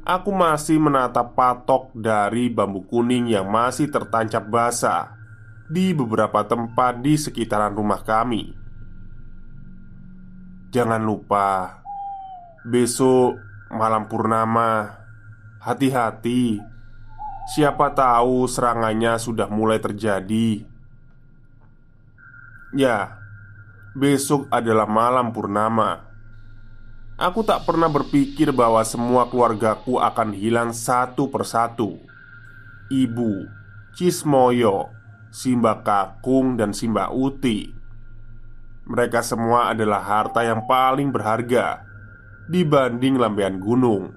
aku 0.05 0.29
masih 0.29 0.77
menatap 0.77 1.33
patok 1.33 1.89
dari 1.97 2.53
bambu 2.53 2.85
kuning 2.85 3.33
yang 3.33 3.49
masih 3.49 3.89
tertancap 3.89 4.45
basah 4.45 5.17
di 5.73 5.97
beberapa 5.97 6.45
tempat 6.45 7.01
di 7.01 7.17
sekitaran 7.17 7.73
rumah 7.73 8.05
kami. 8.05 8.53
Jangan 10.69 11.01
lupa, 11.01 11.81
besok 12.69 13.41
malam 13.73 14.05
purnama, 14.05 15.01
hati-hati. 15.65 16.61
Siapa 17.57 17.97
tahu 17.97 18.45
serangannya 18.45 19.17
sudah 19.17 19.49
mulai 19.49 19.81
terjadi. 19.81 20.61
Ya, 22.77 23.17
besok 23.97 24.45
adalah 24.53 24.85
malam 24.85 25.33
purnama. 25.33 26.06
Aku 27.17 27.41
tak 27.41 27.65
pernah 27.65 27.89
berpikir 27.89 28.53
bahwa 28.53 28.85
semua 28.85 29.25
keluargaku 29.33 29.97
akan 29.97 30.37
hilang 30.37 30.77
satu 30.77 31.33
persatu. 31.33 31.97
Ibu, 32.93 33.49
Cismoyo, 33.97 34.93
Simba 35.33 35.81
Kakung, 35.81 36.61
dan 36.61 36.77
Simba 36.77 37.09
Uti. 37.09 37.73
Mereka 38.85 39.25
semua 39.25 39.73
adalah 39.73 40.05
harta 40.05 40.45
yang 40.45 40.69
paling 40.69 41.09
berharga 41.09 41.89
dibanding 42.53 43.17
lambean 43.17 43.65
gunung. 43.65 44.13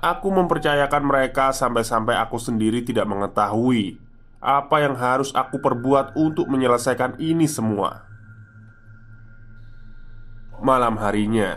Aku 0.00 0.32
mempercayakan 0.32 1.04
mereka 1.04 1.52
sampai-sampai 1.52 2.16
aku 2.16 2.40
sendiri 2.40 2.80
tidak 2.80 3.04
mengetahui 3.04 4.00
apa 4.40 4.80
yang 4.80 4.96
harus 4.96 5.28
aku 5.36 5.60
perbuat 5.60 6.16
untuk 6.16 6.48
menyelesaikan 6.48 7.20
ini 7.20 7.44
semua. 7.44 8.09
Malam 10.60 11.00
harinya, 11.00 11.56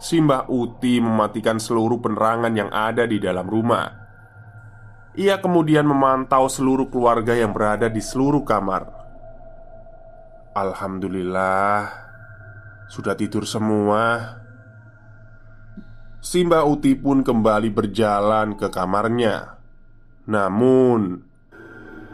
Simbah 0.00 0.46
Uti 0.46 0.96
mematikan 0.96 1.58
seluruh 1.60 1.98
penerangan 1.98 2.54
yang 2.54 2.70
ada 2.70 3.04
di 3.04 3.20
dalam 3.20 3.44
rumah. 3.44 3.90
Ia 5.18 5.42
kemudian 5.42 5.84
memantau 5.84 6.46
seluruh 6.46 6.86
keluarga 6.86 7.34
yang 7.34 7.50
berada 7.50 7.90
di 7.90 7.98
seluruh 7.98 8.46
kamar. 8.46 8.88
Alhamdulillah, 10.54 11.78
sudah 12.86 13.18
tidur 13.18 13.42
semua. 13.42 14.38
Simba 16.22 16.62
Uti 16.62 16.94
pun 16.94 17.26
kembali 17.26 17.74
berjalan 17.74 18.54
ke 18.54 18.70
kamarnya. 18.70 19.58
Namun, 20.30 21.26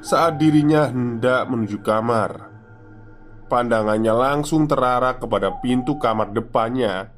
saat 0.01 0.41
dirinya 0.41 0.89
hendak 0.89 1.53
menuju 1.53 1.85
kamar, 1.85 2.56
pandangannya 3.47 4.13
langsung 4.13 4.67
terarah 4.67 5.19
kepada 5.19 5.55
pintu 5.63 5.97
kamar 5.97 6.35
depannya 6.35 7.11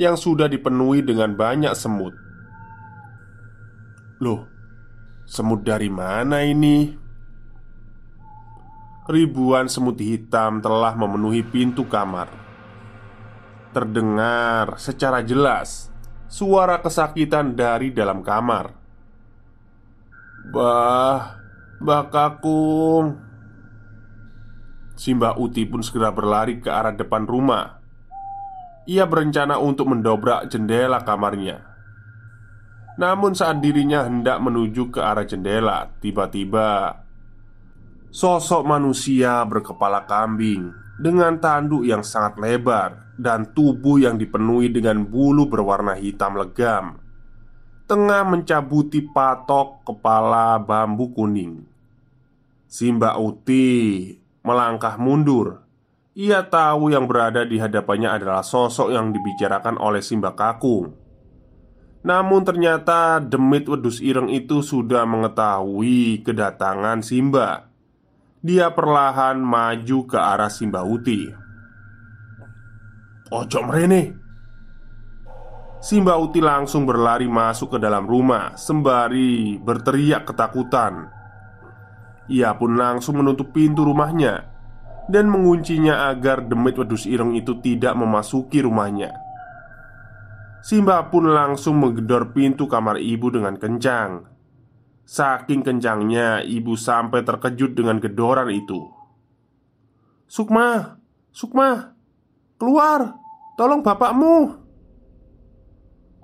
yang 0.00 0.16
sudah 0.16 0.48
dipenuhi 0.48 1.04
dengan 1.04 1.36
banyak 1.36 1.72
semut. 1.76 2.16
Loh, 4.20 4.48
semut 5.24 5.64
dari 5.64 5.88
mana 5.88 6.44
ini? 6.44 6.92
Ribuan 9.10 9.66
semut 9.66 9.98
hitam 9.98 10.62
telah 10.62 10.94
memenuhi 10.94 11.42
pintu 11.42 11.88
kamar. 11.88 12.30
Terdengar 13.70 14.78
secara 14.78 15.22
jelas 15.22 15.90
suara 16.30 16.78
kesakitan 16.78 17.58
dari 17.58 17.90
dalam 17.90 18.22
kamar. 18.22 18.70
Bah, 20.50 21.40
Mbak 21.80 22.04
Simba 25.00 25.32
Uti 25.32 25.64
pun 25.64 25.80
segera 25.80 26.12
berlari 26.12 26.60
ke 26.60 26.68
arah 26.68 26.92
depan 26.92 27.24
rumah 27.24 27.80
Ia 28.84 29.08
berencana 29.08 29.56
untuk 29.56 29.88
mendobrak 29.88 30.52
jendela 30.52 31.00
kamarnya 31.00 31.64
Namun 33.00 33.32
saat 33.32 33.64
dirinya 33.64 34.04
hendak 34.04 34.36
menuju 34.44 34.92
ke 34.92 35.00
arah 35.00 35.24
jendela 35.24 35.88
Tiba-tiba 36.04 37.00
Sosok 38.12 38.60
manusia 38.68 39.40
berkepala 39.48 40.04
kambing 40.04 40.68
Dengan 41.00 41.40
tanduk 41.40 41.88
yang 41.88 42.04
sangat 42.04 42.36
lebar 42.36 43.16
Dan 43.16 43.56
tubuh 43.56 43.96
yang 43.96 44.20
dipenuhi 44.20 44.68
dengan 44.68 45.00
bulu 45.08 45.48
berwarna 45.48 45.96
hitam 45.96 46.36
legam 46.36 47.00
tengah 47.90 48.22
mencabuti 48.22 49.02
patok 49.02 49.82
kepala 49.82 50.62
bambu 50.62 51.10
kuning. 51.10 51.66
Simba 52.70 53.18
Uti 53.18 54.14
melangkah 54.40 54.96
mundur. 54.96 55.64
Ia 56.16 56.42
tahu 56.44 56.90
yang 56.90 57.06
berada 57.06 57.46
di 57.46 57.56
hadapannya 57.56 58.10
adalah 58.10 58.42
sosok 58.42 58.90
yang 58.90 59.14
dibicarakan 59.14 59.78
oleh 59.78 60.02
Simba 60.02 60.34
Kakung. 60.34 60.92
Namun 62.00 62.42
ternyata 62.42 63.20
demit 63.20 63.68
wedus 63.68 64.00
ireng 64.00 64.32
itu 64.32 64.64
sudah 64.64 65.04
mengetahui 65.04 66.24
kedatangan 66.24 67.04
Simba. 67.04 67.68
Dia 68.40 68.72
perlahan 68.72 69.36
maju 69.36 69.98
ke 70.08 70.16
arah 70.16 70.48
Simba 70.48 70.80
Uti. 70.80 71.28
Ojo 73.30 73.60
merene, 73.62 74.16
Simba 75.80 76.20
Uti 76.20 76.44
langsung 76.44 76.84
berlari 76.84 77.24
masuk 77.24 77.76
ke 77.76 77.78
dalam 77.80 78.04
rumah 78.04 78.52
sembari 78.52 79.56
berteriak 79.56 80.28
ketakutan. 80.28 81.19
Ia 82.30 82.54
pun 82.54 82.78
langsung 82.78 83.18
menutup 83.18 83.50
pintu 83.50 83.82
rumahnya 83.82 84.46
dan 85.10 85.26
menguncinya 85.26 86.06
agar 86.14 86.46
demit 86.46 86.78
wedus 86.78 87.02
ireng 87.10 87.34
itu 87.34 87.58
tidak 87.58 87.98
memasuki 87.98 88.62
rumahnya. 88.62 89.10
Simba 90.62 91.10
pun 91.10 91.26
langsung 91.26 91.82
menggedor 91.82 92.30
pintu 92.30 92.70
kamar 92.70 93.02
ibu 93.02 93.34
dengan 93.34 93.58
kencang. 93.58 94.30
Saking 95.02 95.66
kencangnya, 95.66 96.46
ibu 96.46 96.78
sampai 96.78 97.26
terkejut 97.26 97.74
dengan 97.74 97.98
gedoran 97.98 98.46
itu. 98.54 98.78
"Sukma, 100.30 101.00
Sukma, 101.34 101.98
keluar! 102.54 103.18
Tolong 103.58 103.82
bapakmu!" 103.82 104.54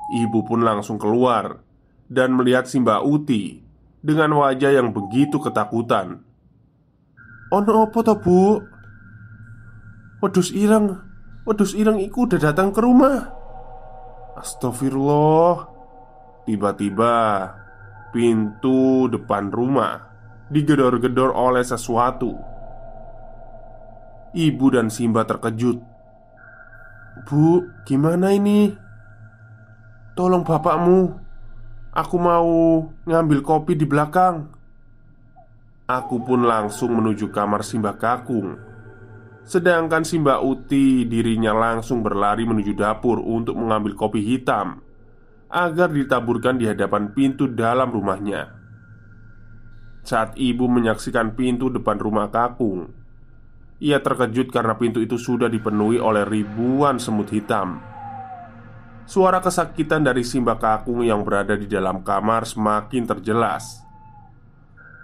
Ibu 0.07 0.39
pun 0.47 0.63
langsung 0.63 1.03
keluar 1.03 1.67
dan 2.07 2.39
melihat 2.39 2.71
Simba 2.71 3.03
Uti 3.03 3.66
dengan 4.07 4.39
wajah 4.39 4.71
yang 4.71 4.95
begitu 4.95 5.43
ketakutan. 5.43 6.23
Ono 7.51 7.71
apa 7.83 7.99
to, 8.07 8.15
Bu? 8.23 8.63
Wedus 10.23 10.55
ireng, 10.55 10.95
wedus 11.43 11.75
ireng 11.75 11.99
iku 11.99 12.31
udah 12.31 12.39
datang 12.39 12.71
ke 12.71 12.79
rumah. 12.79 13.35
Astagfirullah. 14.39 15.75
Tiba-tiba 16.47 17.15
pintu 18.15 19.11
depan 19.11 19.51
rumah 19.51 20.07
digedor-gedor 20.47 21.35
oleh 21.35 21.67
sesuatu. 21.67 22.39
Ibu 24.31 24.67
dan 24.71 24.87
Simba 24.87 25.27
terkejut. 25.27 25.83
"Bu, 27.27 27.67
gimana 27.83 28.31
ini?" 28.31 28.71
Tolong 30.15 30.47
bapakmu 30.47 31.26
Aku 31.97 32.21
mau 32.21 32.85
ngambil 33.09 33.41
kopi 33.41 33.73
di 33.73 33.89
belakang. 33.89 34.53
Aku 35.89 36.21
pun 36.29 36.45
langsung 36.45 36.93
menuju 36.93 37.33
kamar 37.33 37.65
Simba 37.65 37.97
Kakung. 37.97 38.61
Sedangkan 39.49 40.05
Simba 40.05 40.45
Uti 40.45 41.09
dirinya 41.09 41.57
langsung 41.57 42.05
berlari 42.05 42.45
menuju 42.45 42.77
dapur 42.77 43.17
untuk 43.23 43.55
mengambil 43.55 43.95
kopi 43.95 44.19
hitam 44.19 44.83
Agar 45.47 45.95
ditaburkan 45.95 46.59
di 46.59 46.67
hadapan 46.67 47.15
pintu 47.15 47.47
dalam 47.47 47.95
rumahnya. 47.95 48.51
Saat 50.03 50.35
ibu 50.35 50.67
menyaksikan 50.67 51.39
pintu 51.39 51.71
depan 51.71 51.97
rumah 51.97 52.29
Kakung 52.29 52.91
Ia 53.79 54.03
terkejut 54.03 54.51
karena 54.51 54.75
pintu 54.75 54.99
itu 54.99 55.15
sudah 55.15 55.47
dipenuhi 55.47 56.03
oleh 56.03 56.27
ribuan 56.27 56.99
semut 56.99 57.31
hitam 57.31 57.96
Suara 59.07 59.39
kesakitan 59.39 60.03
dari 60.03 60.27
Simba 60.27 60.59
Kakung 60.59 61.07
yang 61.07 61.23
berada 61.23 61.55
di 61.55 61.71
dalam 61.71 62.03
kamar 62.03 62.43
semakin 62.43 63.07
terjelas. 63.07 63.87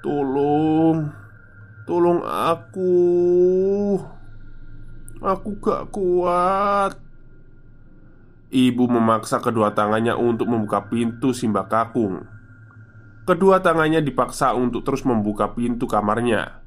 Tolong, 0.02 1.06
tolong 1.86 2.18
aku. 2.26 2.98
Aku 5.22 5.50
gak 5.62 5.94
kuat. 5.94 6.98
Ibu 8.50 8.84
memaksa 8.90 9.38
kedua 9.38 9.70
tangannya 9.70 10.18
untuk 10.18 10.50
membuka 10.50 10.82
pintu 10.90 11.30
Simba 11.30 11.70
Kakung. 11.70 12.26
Kedua 13.22 13.62
tangannya 13.62 14.02
dipaksa 14.02 14.50
untuk 14.50 14.82
terus 14.82 15.06
membuka 15.06 15.54
pintu 15.54 15.86
kamarnya. 15.86 16.58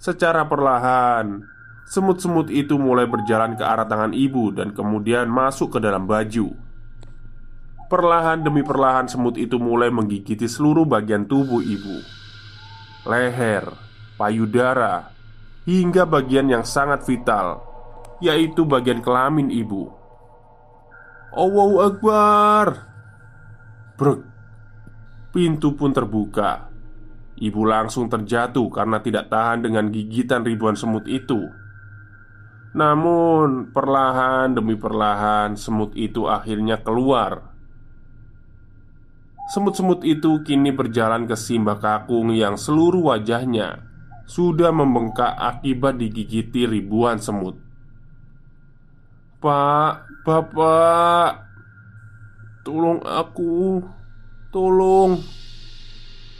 Secara 0.00 0.48
perlahan, 0.48 1.44
semut-semut 1.92 2.48
itu 2.48 2.80
mulai 2.80 3.04
berjalan 3.04 3.52
ke 3.52 3.68
arah 3.68 3.84
tangan 3.84 4.16
ibu 4.16 4.48
dan 4.48 4.72
kemudian 4.72 5.28
masuk 5.28 5.76
ke 5.76 5.78
dalam 5.84 6.08
baju. 6.08 6.69
Perlahan 7.90 8.46
demi 8.46 8.62
perlahan 8.62 9.10
semut 9.10 9.34
itu 9.34 9.58
mulai 9.58 9.90
menggigiti 9.90 10.46
seluruh 10.46 10.86
bagian 10.86 11.26
tubuh 11.26 11.58
ibu 11.58 12.20
Leher, 13.00 13.64
payudara, 14.20 15.08
hingga 15.64 16.04
bagian 16.04 16.52
yang 16.52 16.68
sangat 16.68 17.00
vital, 17.08 17.64
yaitu 18.20 18.68
bagian 18.68 19.00
kelamin 19.00 19.48
ibu. 19.48 19.88
Allahu 21.32 21.76
Akbar. 21.80 22.66
Brek. 23.96 24.20
Pintu 25.32 25.72
pun 25.72 25.96
terbuka. 25.96 26.68
Ibu 27.40 27.62
langsung 27.64 28.12
terjatuh 28.12 28.68
karena 28.68 29.00
tidak 29.00 29.32
tahan 29.32 29.64
dengan 29.64 29.88
gigitan 29.88 30.44
ribuan 30.44 30.76
semut 30.76 31.08
itu. 31.08 31.40
Namun, 32.76 33.72
perlahan 33.72 34.52
demi 34.52 34.76
perlahan, 34.76 35.56
semut 35.56 35.96
itu 35.96 36.28
akhirnya 36.28 36.84
keluar. 36.84 37.49
Semut-semut 39.50 40.06
itu 40.06 40.46
kini 40.46 40.70
berjalan 40.70 41.26
ke 41.26 41.34
Simba 41.34 41.74
Kakung 41.82 42.30
yang 42.30 42.54
seluruh 42.54 43.10
wajahnya 43.10 43.82
sudah 44.30 44.70
membengkak 44.70 45.34
akibat 45.34 45.98
digigiti 45.98 46.70
ribuan 46.70 47.18
semut. 47.18 47.58
"Pak, 49.42 50.06
Bapak, 50.22 51.50
tolong 52.62 53.02
aku, 53.02 53.82
tolong!" 54.54 55.18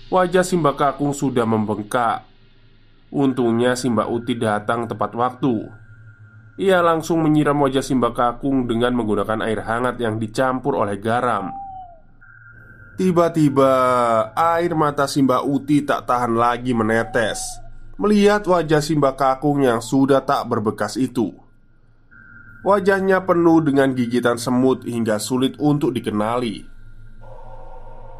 Wajah 0.06 0.46
Simba 0.46 0.78
Kakung 0.78 1.10
sudah 1.10 1.42
membengkak. 1.42 2.22
Untungnya 3.10 3.74
Simba 3.74 4.06
Uti 4.06 4.38
datang 4.38 4.86
tepat 4.86 5.18
waktu 5.18 5.80
ia 6.60 6.84
langsung 6.84 7.24
menyiram 7.24 7.56
wajah 7.56 7.80
Simba 7.80 8.12
Kakung 8.12 8.68
dengan 8.68 8.92
menggunakan 8.92 9.40
air 9.48 9.64
hangat 9.64 9.96
yang 9.96 10.20
dicampur 10.20 10.76
oleh 10.76 11.00
garam. 11.00 11.48
Tiba-tiba, 13.00 13.72
air 14.36 14.76
mata 14.76 15.08
Simba 15.08 15.40
Uti 15.40 15.80
tak 15.80 16.04
tahan 16.04 16.36
lagi 16.36 16.76
menetes 16.76 17.40
melihat 17.96 18.44
wajah 18.44 18.84
Simba 18.84 19.16
Kakung 19.16 19.64
yang 19.64 19.80
sudah 19.80 20.20
tak 20.20 20.44
berbekas 20.44 21.00
itu. 21.00 21.32
Wajahnya 22.60 23.24
penuh 23.24 23.64
dengan 23.64 23.96
gigitan 23.96 24.36
semut 24.36 24.84
hingga 24.84 25.16
sulit 25.16 25.56
untuk 25.56 25.96
dikenali. 25.96 26.60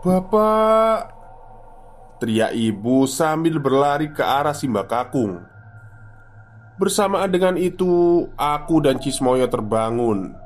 "Bapak!" 0.01 1.13
teriak 2.25 2.57
ibu 2.57 3.05
sambil 3.05 3.61
berlari 3.61 4.09
ke 4.17 4.25
arah 4.25 4.57
Simba 4.57 4.89
Kakung. 4.89 5.45
Bersamaan 6.81 7.29
dengan 7.29 7.61
itu, 7.61 8.25
aku 8.33 8.81
dan 8.81 8.97
Cismoyo 8.97 9.45
terbangun. 9.45 10.40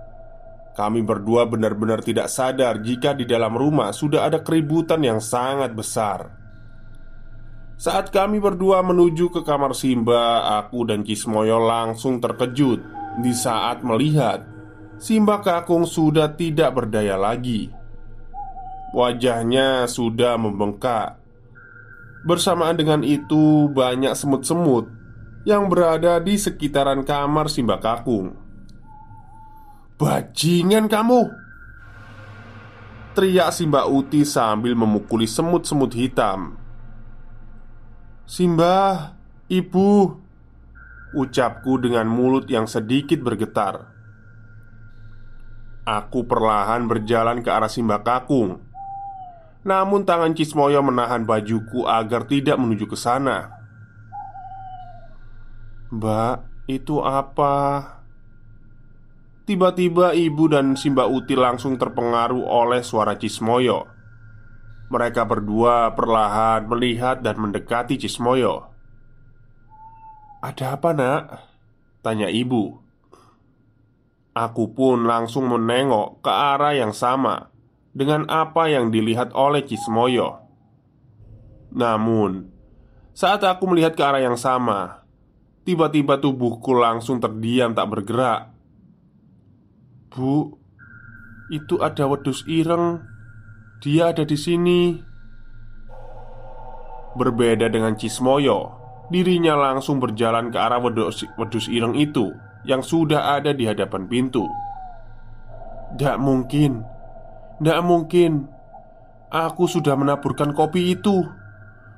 Kami 0.75 1.07
berdua 1.07 1.47
benar-benar 1.47 2.03
tidak 2.03 2.27
sadar 2.27 2.83
jika 2.83 3.15
di 3.15 3.23
dalam 3.23 3.55
rumah 3.55 3.95
sudah 3.95 4.27
ada 4.27 4.43
keributan 4.43 5.07
yang 5.07 5.23
sangat 5.23 5.71
besar. 5.71 6.35
Saat 7.79 8.11
kami 8.11 8.43
berdua 8.43 8.83
menuju 8.83 9.31
ke 9.31 9.47
kamar 9.47 9.75
Simba, 9.75 10.47
aku 10.63 10.83
dan 10.87 11.07
Cismoyo 11.07 11.63
langsung 11.63 12.19
terkejut 12.19 12.83
di 13.23 13.31
saat 13.31 13.87
melihat 13.87 14.43
Simba 14.99 15.43
Kakung 15.43 15.87
sudah 15.87 16.35
tidak 16.35 16.75
berdaya 16.75 17.19
lagi. 17.19 17.71
Wajahnya 18.95 19.91
sudah 19.91 20.39
membengkak. 20.39 21.19
Bersamaan 22.27 22.79
dengan 22.79 23.03
itu, 23.03 23.67
banyak 23.71 24.15
semut-semut 24.15 24.87
yang 25.43 25.67
berada 25.67 26.23
di 26.23 26.39
sekitaran 26.39 27.03
kamar 27.03 27.51
Simba 27.51 27.83
Kakung. 27.83 28.44
"Bajingan 29.97 30.91
kamu!" 30.91 31.31
teriak 33.15 33.55
Simba 33.55 33.87
Uti 33.87 34.27
sambil 34.27 34.75
memukuli 34.75 35.25
semut-semut 35.31 35.95
hitam. 35.95 36.59
"Simba, 38.27 39.15
ibu!" 39.47 40.19
ucapku 41.15 41.79
dengan 41.79 42.11
mulut 42.11 42.51
yang 42.51 42.67
sedikit 42.67 43.23
bergetar. 43.23 43.95
Aku 45.87 46.27
perlahan 46.27 46.91
berjalan 46.91 47.45
ke 47.45 47.53
arah 47.53 47.71
Simba 47.71 48.03
Kakung. 48.03 48.65
Namun 49.65 50.05
tangan 50.05 50.35
Cismoyo 50.37 50.85
menahan 50.85 51.25
bajuku 51.25 51.89
agar 51.89 52.29
tidak 52.29 52.59
menuju 52.61 52.85
ke 52.91 52.97
sana. 52.99 53.49
Mbak, 55.89 56.69
itu 56.69 57.01
apa? 57.01 57.55
Tiba-tiba 59.45 60.17
ibu 60.17 60.49
dan 60.49 60.73
Simba 60.73 61.05
Uti 61.05 61.37
langsung 61.37 61.77
terpengaruh 61.77 62.49
oleh 62.49 62.81
suara 62.81 63.13
Cismoyo. 63.21 63.85
Mereka 64.89 65.29
berdua 65.29 65.93
perlahan 65.93 66.65
melihat 66.65 67.21
dan 67.21 67.37
mendekati 67.37 68.01
Cismoyo. 68.01 68.73
"Ada 70.41 70.81
apa, 70.81 70.97
Nak?" 70.97 71.23
tanya 72.01 72.33
ibu. 72.33 72.81
Aku 74.33 74.73
pun 74.73 75.05
langsung 75.05 75.53
menengok 75.53 76.25
ke 76.25 76.33
arah 76.33 76.73
yang 76.73 76.97
sama 76.97 77.53
dengan 77.93 78.25
apa 78.33 78.73
yang 78.73 78.89
dilihat 78.89 79.37
oleh 79.37 79.61
Cismoyo. 79.61 80.41
Namun, 81.69 82.49
saat 83.13 83.45
aku 83.45 83.69
melihat 83.69 83.93
ke 83.93 84.03
arah 84.03 84.25
yang 84.25 84.41
sama, 84.41 85.05
Tiba-tiba 85.65 86.21
tubuhku 86.21 86.77
langsung 86.77 87.25
terdiam 87.25 87.73
tak 87.73 87.89
bergerak 87.89 88.54
Bu 90.15 90.55
Itu 91.51 91.83
ada 91.83 92.07
wedus 92.07 92.47
ireng. 92.47 93.03
Dia 93.83 94.15
ada 94.15 94.23
di 94.23 94.39
sini. 94.39 94.95
Berbeda 97.19 97.67
dengan 97.67 97.99
Cismoyo 97.99 98.79
Dirinya 99.11 99.59
langsung 99.59 100.01
berjalan 100.01 100.49
ke 100.49 100.59
arah 100.59 100.81
wedus, 100.81 101.27
wedus 101.37 101.67
ireng 101.67 101.99
itu 101.99 102.31
Yang 102.63 102.95
sudah 102.95 103.37
ada 103.37 103.51
di 103.51 103.67
hadapan 103.67 104.07
pintu. 104.07 104.47
Tidak 105.95 106.17
mungkin 106.23 106.87
Tidak 107.59 107.81
mungkin. 107.83 108.51
Aku 109.35 109.67
sudah 109.67 109.99
menaburkan 109.99 110.55
kopi 110.55 110.95
itu. 110.95 111.27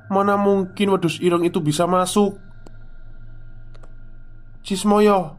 Mana 0.08 0.40
mungkin 0.40 0.96
wedus 0.96 1.20
ireng 1.20 1.44
itu 1.44 1.60
bisa 1.60 1.84
masuk? 1.84 2.40
Cismoyo 4.64 5.36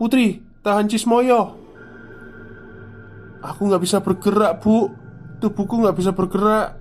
Putri, 0.00 0.40
tahan 0.64 0.88
Cismoyo 0.88 1.60
Aku 3.40 3.68
nggak 3.68 3.82
bisa 3.82 3.98
bergerak 4.04 4.60
bu. 4.60 4.92
Tubuhku 5.40 5.80
nggak 5.80 5.96
bisa 5.96 6.12
bergerak. 6.12 6.76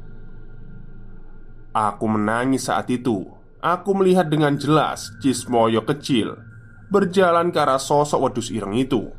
Aku 1.72 2.06
menangis 2.12 2.68
saat 2.68 2.92
itu. 2.92 3.24
Aku 3.60 3.92
melihat 3.92 4.32
dengan 4.32 4.56
jelas 4.56 5.12
Cismoyo 5.20 5.84
kecil 5.84 6.32
Berjalan 6.88 7.52
ke 7.52 7.60
arah 7.60 7.76
sosok 7.76 8.32
wedus 8.32 8.56
ireng 8.56 8.72
itu. 8.72 9.12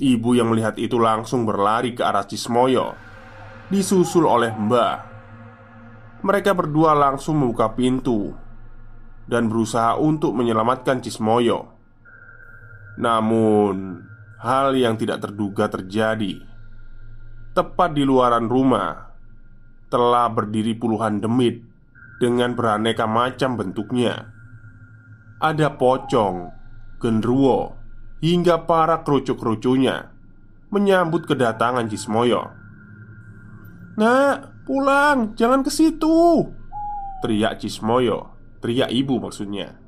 Ibu 0.00 0.36
yang 0.36 0.52
melihat 0.52 0.76
itu 0.76 1.00
langsung 1.00 1.48
berlari 1.48 1.96
ke 1.96 2.04
arah 2.04 2.28
Cismoyo 2.28 2.92
Disusul 3.72 4.28
oleh 4.28 4.52
mbah. 4.52 5.06
Mereka 6.20 6.52
berdua 6.52 6.92
langsung 6.92 7.40
membuka 7.40 7.72
pintu 7.72 8.36
dan 9.30 9.46
berusaha 9.46 9.96
untuk 9.96 10.34
menyelamatkan 10.34 11.00
Cismoyo. 11.00 11.70
Namun, 13.00 14.04
hal 14.40 14.72
yang 14.72 14.96
tidak 14.96 15.20
terduga 15.20 15.68
terjadi. 15.68 16.40
Tepat 17.52 17.92
di 17.92 18.02
luaran 18.08 18.48
rumah, 18.48 19.12
telah 19.92 20.32
berdiri 20.32 20.72
puluhan 20.78 21.20
demit 21.20 21.60
dengan 22.22 22.56
beraneka 22.56 23.04
macam 23.04 23.60
bentuknya. 23.60 24.32
Ada 25.40 25.76
pocong, 25.76 26.52
genruwo, 27.00 27.76
hingga 28.20 28.64
para 28.68 29.00
kerucuk-kerucunya 29.04 30.12
menyambut 30.70 31.26
kedatangan 31.26 31.88
Cismoyo. 31.90 32.52
"Nak, 33.96 34.64
pulang, 34.68 35.34
jangan 35.34 35.64
ke 35.66 35.70
situ!" 35.72 36.46
teriak 37.20 37.60
Cismoyo 37.60 38.32
Teriak 38.60 38.92
ibu 38.92 39.16
maksudnya 39.20 39.79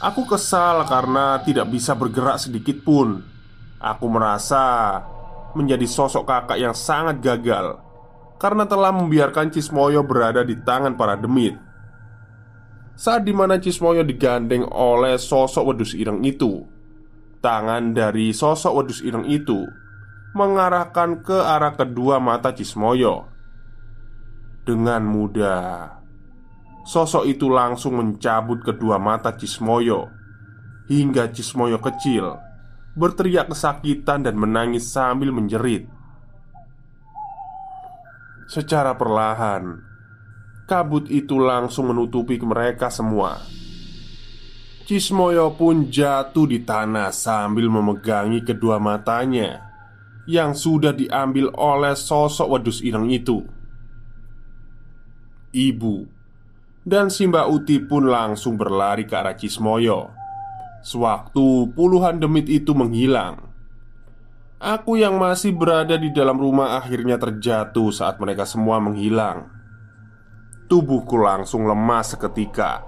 Aku 0.00 0.24
kesal 0.24 0.88
karena 0.88 1.44
tidak 1.44 1.68
bisa 1.68 1.92
bergerak 1.92 2.40
sedikit 2.40 2.80
pun. 2.80 3.20
Aku 3.76 4.08
merasa 4.08 4.96
menjadi 5.52 5.84
sosok 5.84 6.24
kakak 6.24 6.60
yang 6.60 6.76
sangat 6.76 7.20
gagal 7.20 7.80
Karena 8.40 8.64
telah 8.64 8.92
membiarkan 8.92 9.52
Cismoyo 9.52 10.04
berada 10.04 10.40
di 10.40 10.56
tangan 10.56 10.96
para 10.96 11.16
demit. 11.16 11.56
Saat 12.96 13.28
di 13.28 13.32
mana 13.36 13.60
Cismoyo 13.60 14.00
digandeng 14.04 14.64
oleh 14.72 15.20
sosok 15.20 15.72
wedus 15.72 15.92
ireng 15.92 16.24
itu 16.24 16.64
Tangan 17.44 17.92
dari 17.92 18.32
sosok 18.32 18.72
wedus 18.80 19.04
ireng 19.04 19.28
itu 19.28 19.64
Mengarahkan 20.32 21.24
ke 21.24 21.36
arah 21.36 21.76
kedua 21.76 22.20
mata 22.20 22.52
Cismoyo 22.52 23.28
Dengan 24.64 25.04
mudah 25.04 25.99
Sosok 26.86 27.28
itu 27.28 27.46
langsung 27.52 28.00
mencabut 28.00 28.64
kedua 28.64 28.96
mata 28.96 29.36
Cismoyo 29.36 30.08
Hingga 30.88 31.28
Cismoyo 31.30 31.76
kecil 31.78 32.40
Berteriak 32.96 33.52
kesakitan 33.52 34.24
dan 34.24 34.34
menangis 34.40 34.88
sambil 34.88 35.30
menjerit 35.30 35.86
Secara 38.50 38.96
perlahan 38.96 39.90
kabut 40.70 41.10
itu 41.10 41.34
langsung 41.42 41.90
menutupi 41.90 42.38
mereka 42.38 42.94
semua. 42.94 43.42
Cismoyo 44.86 45.58
pun 45.58 45.90
jatuh 45.90 46.46
di 46.46 46.62
tanah 46.62 47.10
sambil 47.10 47.66
memegangi 47.66 48.46
kedua 48.46 48.78
matanya 48.78 49.66
yang 50.30 50.54
sudah 50.54 50.94
diambil 50.94 51.50
oleh 51.58 51.98
sosok 51.98 52.54
wedus 52.54 52.86
ireng 52.86 53.10
itu. 53.10 53.42
Ibu 55.50 56.19
dan 56.84 57.12
Simba 57.12 57.44
Uti 57.44 57.76
pun 57.80 58.08
langsung 58.08 58.56
berlari 58.56 59.04
ke 59.04 59.14
arah 59.16 59.36
Cismoyo. 59.36 60.12
Sewaktu 60.80 61.76
puluhan 61.76 62.24
demit 62.24 62.48
itu 62.48 62.72
menghilang, 62.72 63.36
aku 64.56 64.96
yang 64.96 65.20
masih 65.20 65.52
berada 65.52 65.92
di 66.00 66.08
dalam 66.08 66.40
rumah 66.40 66.80
akhirnya 66.80 67.20
terjatuh 67.20 67.92
saat 67.92 68.16
mereka 68.16 68.48
semua 68.48 68.80
menghilang. 68.80 69.52
Tubuhku 70.72 71.20
langsung 71.20 71.68
lemas 71.68 72.16
seketika. 72.16 72.86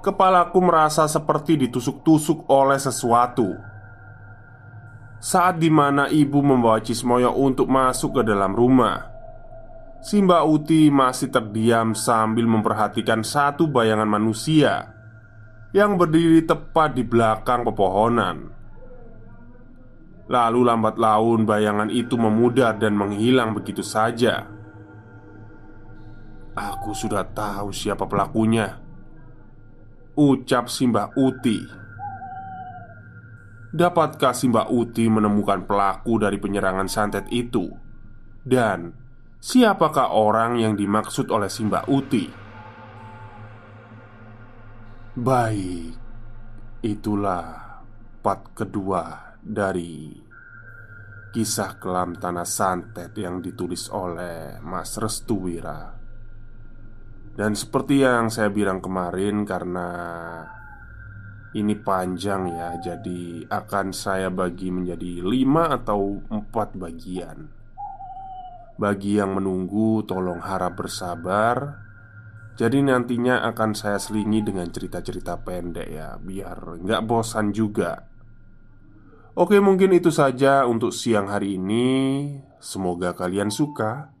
Kepalaku 0.00 0.62
merasa 0.62 1.04
seperti 1.10 1.58
ditusuk-tusuk 1.66 2.46
oleh 2.46 2.78
sesuatu. 2.78 3.58
Saat 5.18 5.58
di 5.58 5.66
mana 5.66 6.06
ibu 6.06 6.38
membawa 6.40 6.78
Cismoyo 6.78 7.34
untuk 7.34 7.66
masuk 7.66 8.22
ke 8.22 8.22
dalam 8.22 8.54
rumah 8.54 9.15
Simba 10.06 10.46
Uti 10.46 10.86
masih 10.86 11.34
terdiam 11.34 11.90
sambil 11.90 12.46
memperhatikan 12.46 13.26
satu 13.26 13.66
bayangan 13.66 14.06
manusia 14.06 14.94
Yang 15.74 15.92
berdiri 15.98 16.40
tepat 16.46 16.94
di 16.94 17.02
belakang 17.02 17.66
pepohonan. 17.66 18.54
Lalu 20.30 20.60
lambat 20.62 20.94
laun 20.94 21.42
bayangan 21.42 21.90
itu 21.90 22.14
memudar 22.14 22.78
dan 22.78 22.94
menghilang 22.94 23.50
begitu 23.50 23.82
saja. 23.82 24.46
Aku 26.54 26.94
sudah 26.94 27.26
tahu 27.26 27.74
siapa 27.74 28.06
pelakunya 28.06 28.78
Ucap 30.14 30.70
Simba 30.70 31.10
Uti. 31.18 31.58
Dapatkah 33.74 34.38
Simba 34.38 34.70
Uti 34.70 35.10
menemukan 35.10 35.66
pelaku 35.66 36.22
dari 36.22 36.38
penyerangan 36.38 36.86
santet 36.86 37.26
itu? 37.34 37.68
Dan 38.46 39.05
Siapakah 39.46 40.10
orang 40.10 40.58
yang 40.58 40.74
dimaksud 40.74 41.30
oleh 41.30 41.46
Simba 41.46 41.86
Uti? 41.86 42.26
Baik, 45.14 45.94
itulah 46.82 47.78
part 48.18 48.42
kedua 48.58 49.38
dari 49.38 50.18
kisah 51.30 51.78
kelam 51.78 52.18
tanah 52.18 52.42
santet 52.42 53.14
yang 53.14 53.38
ditulis 53.38 53.86
oleh 53.94 54.58
Mas 54.66 54.98
Restu 54.98 55.38
Wira. 55.38 55.94
Dan 57.38 57.54
seperti 57.54 58.02
yang 58.02 58.26
saya 58.34 58.50
bilang 58.50 58.82
kemarin 58.82 59.46
karena 59.46 59.88
ini 61.54 61.78
panjang 61.78 62.50
ya 62.50 62.74
Jadi 62.82 63.46
akan 63.46 63.94
saya 63.94 64.26
bagi 64.26 64.74
menjadi 64.74 65.22
lima 65.22 65.70
atau 65.78 66.18
empat 66.34 66.74
bagian 66.74 67.55
bagi 68.76 69.16
yang 69.16 69.36
menunggu, 69.36 70.04
tolong 70.04 70.40
harap 70.44 70.76
bersabar. 70.76 71.84
Jadi 72.56 72.80
nantinya 72.80 73.44
akan 73.52 73.76
saya 73.76 74.00
selingi 74.00 74.40
dengan 74.40 74.64
cerita-cerita 74.72 75.44
pendek 75.44 75.92
ya 75.92 76.16
Biar 76.16 76.80
nggak 76.80 77.04
bosan 77.04 77.52
juga. 77.52 78.08
Oke 79.36 79.60
mungkin 79.60 79.92
itu 79.92 80.08
saja 80.08 80.64
untuk 80.64 80.96
siang 80.96 81.28
hari 81.28 81.60
ini. 81.60 81.88
Semoga 82.56 83.12
kalian 83.12 83.52
suka. 83.52 84.12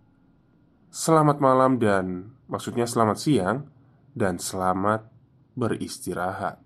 Selamat 0.92 1.40
malam 1.40 1.80
dan 1.80 2.36
Maksudnya 2.46 2.84
selamat 2.84 3.18
siang 3.20 3.68
Dan 4.12 4.36
selamat 4.36 5.08
beristirahat 5.56 6.65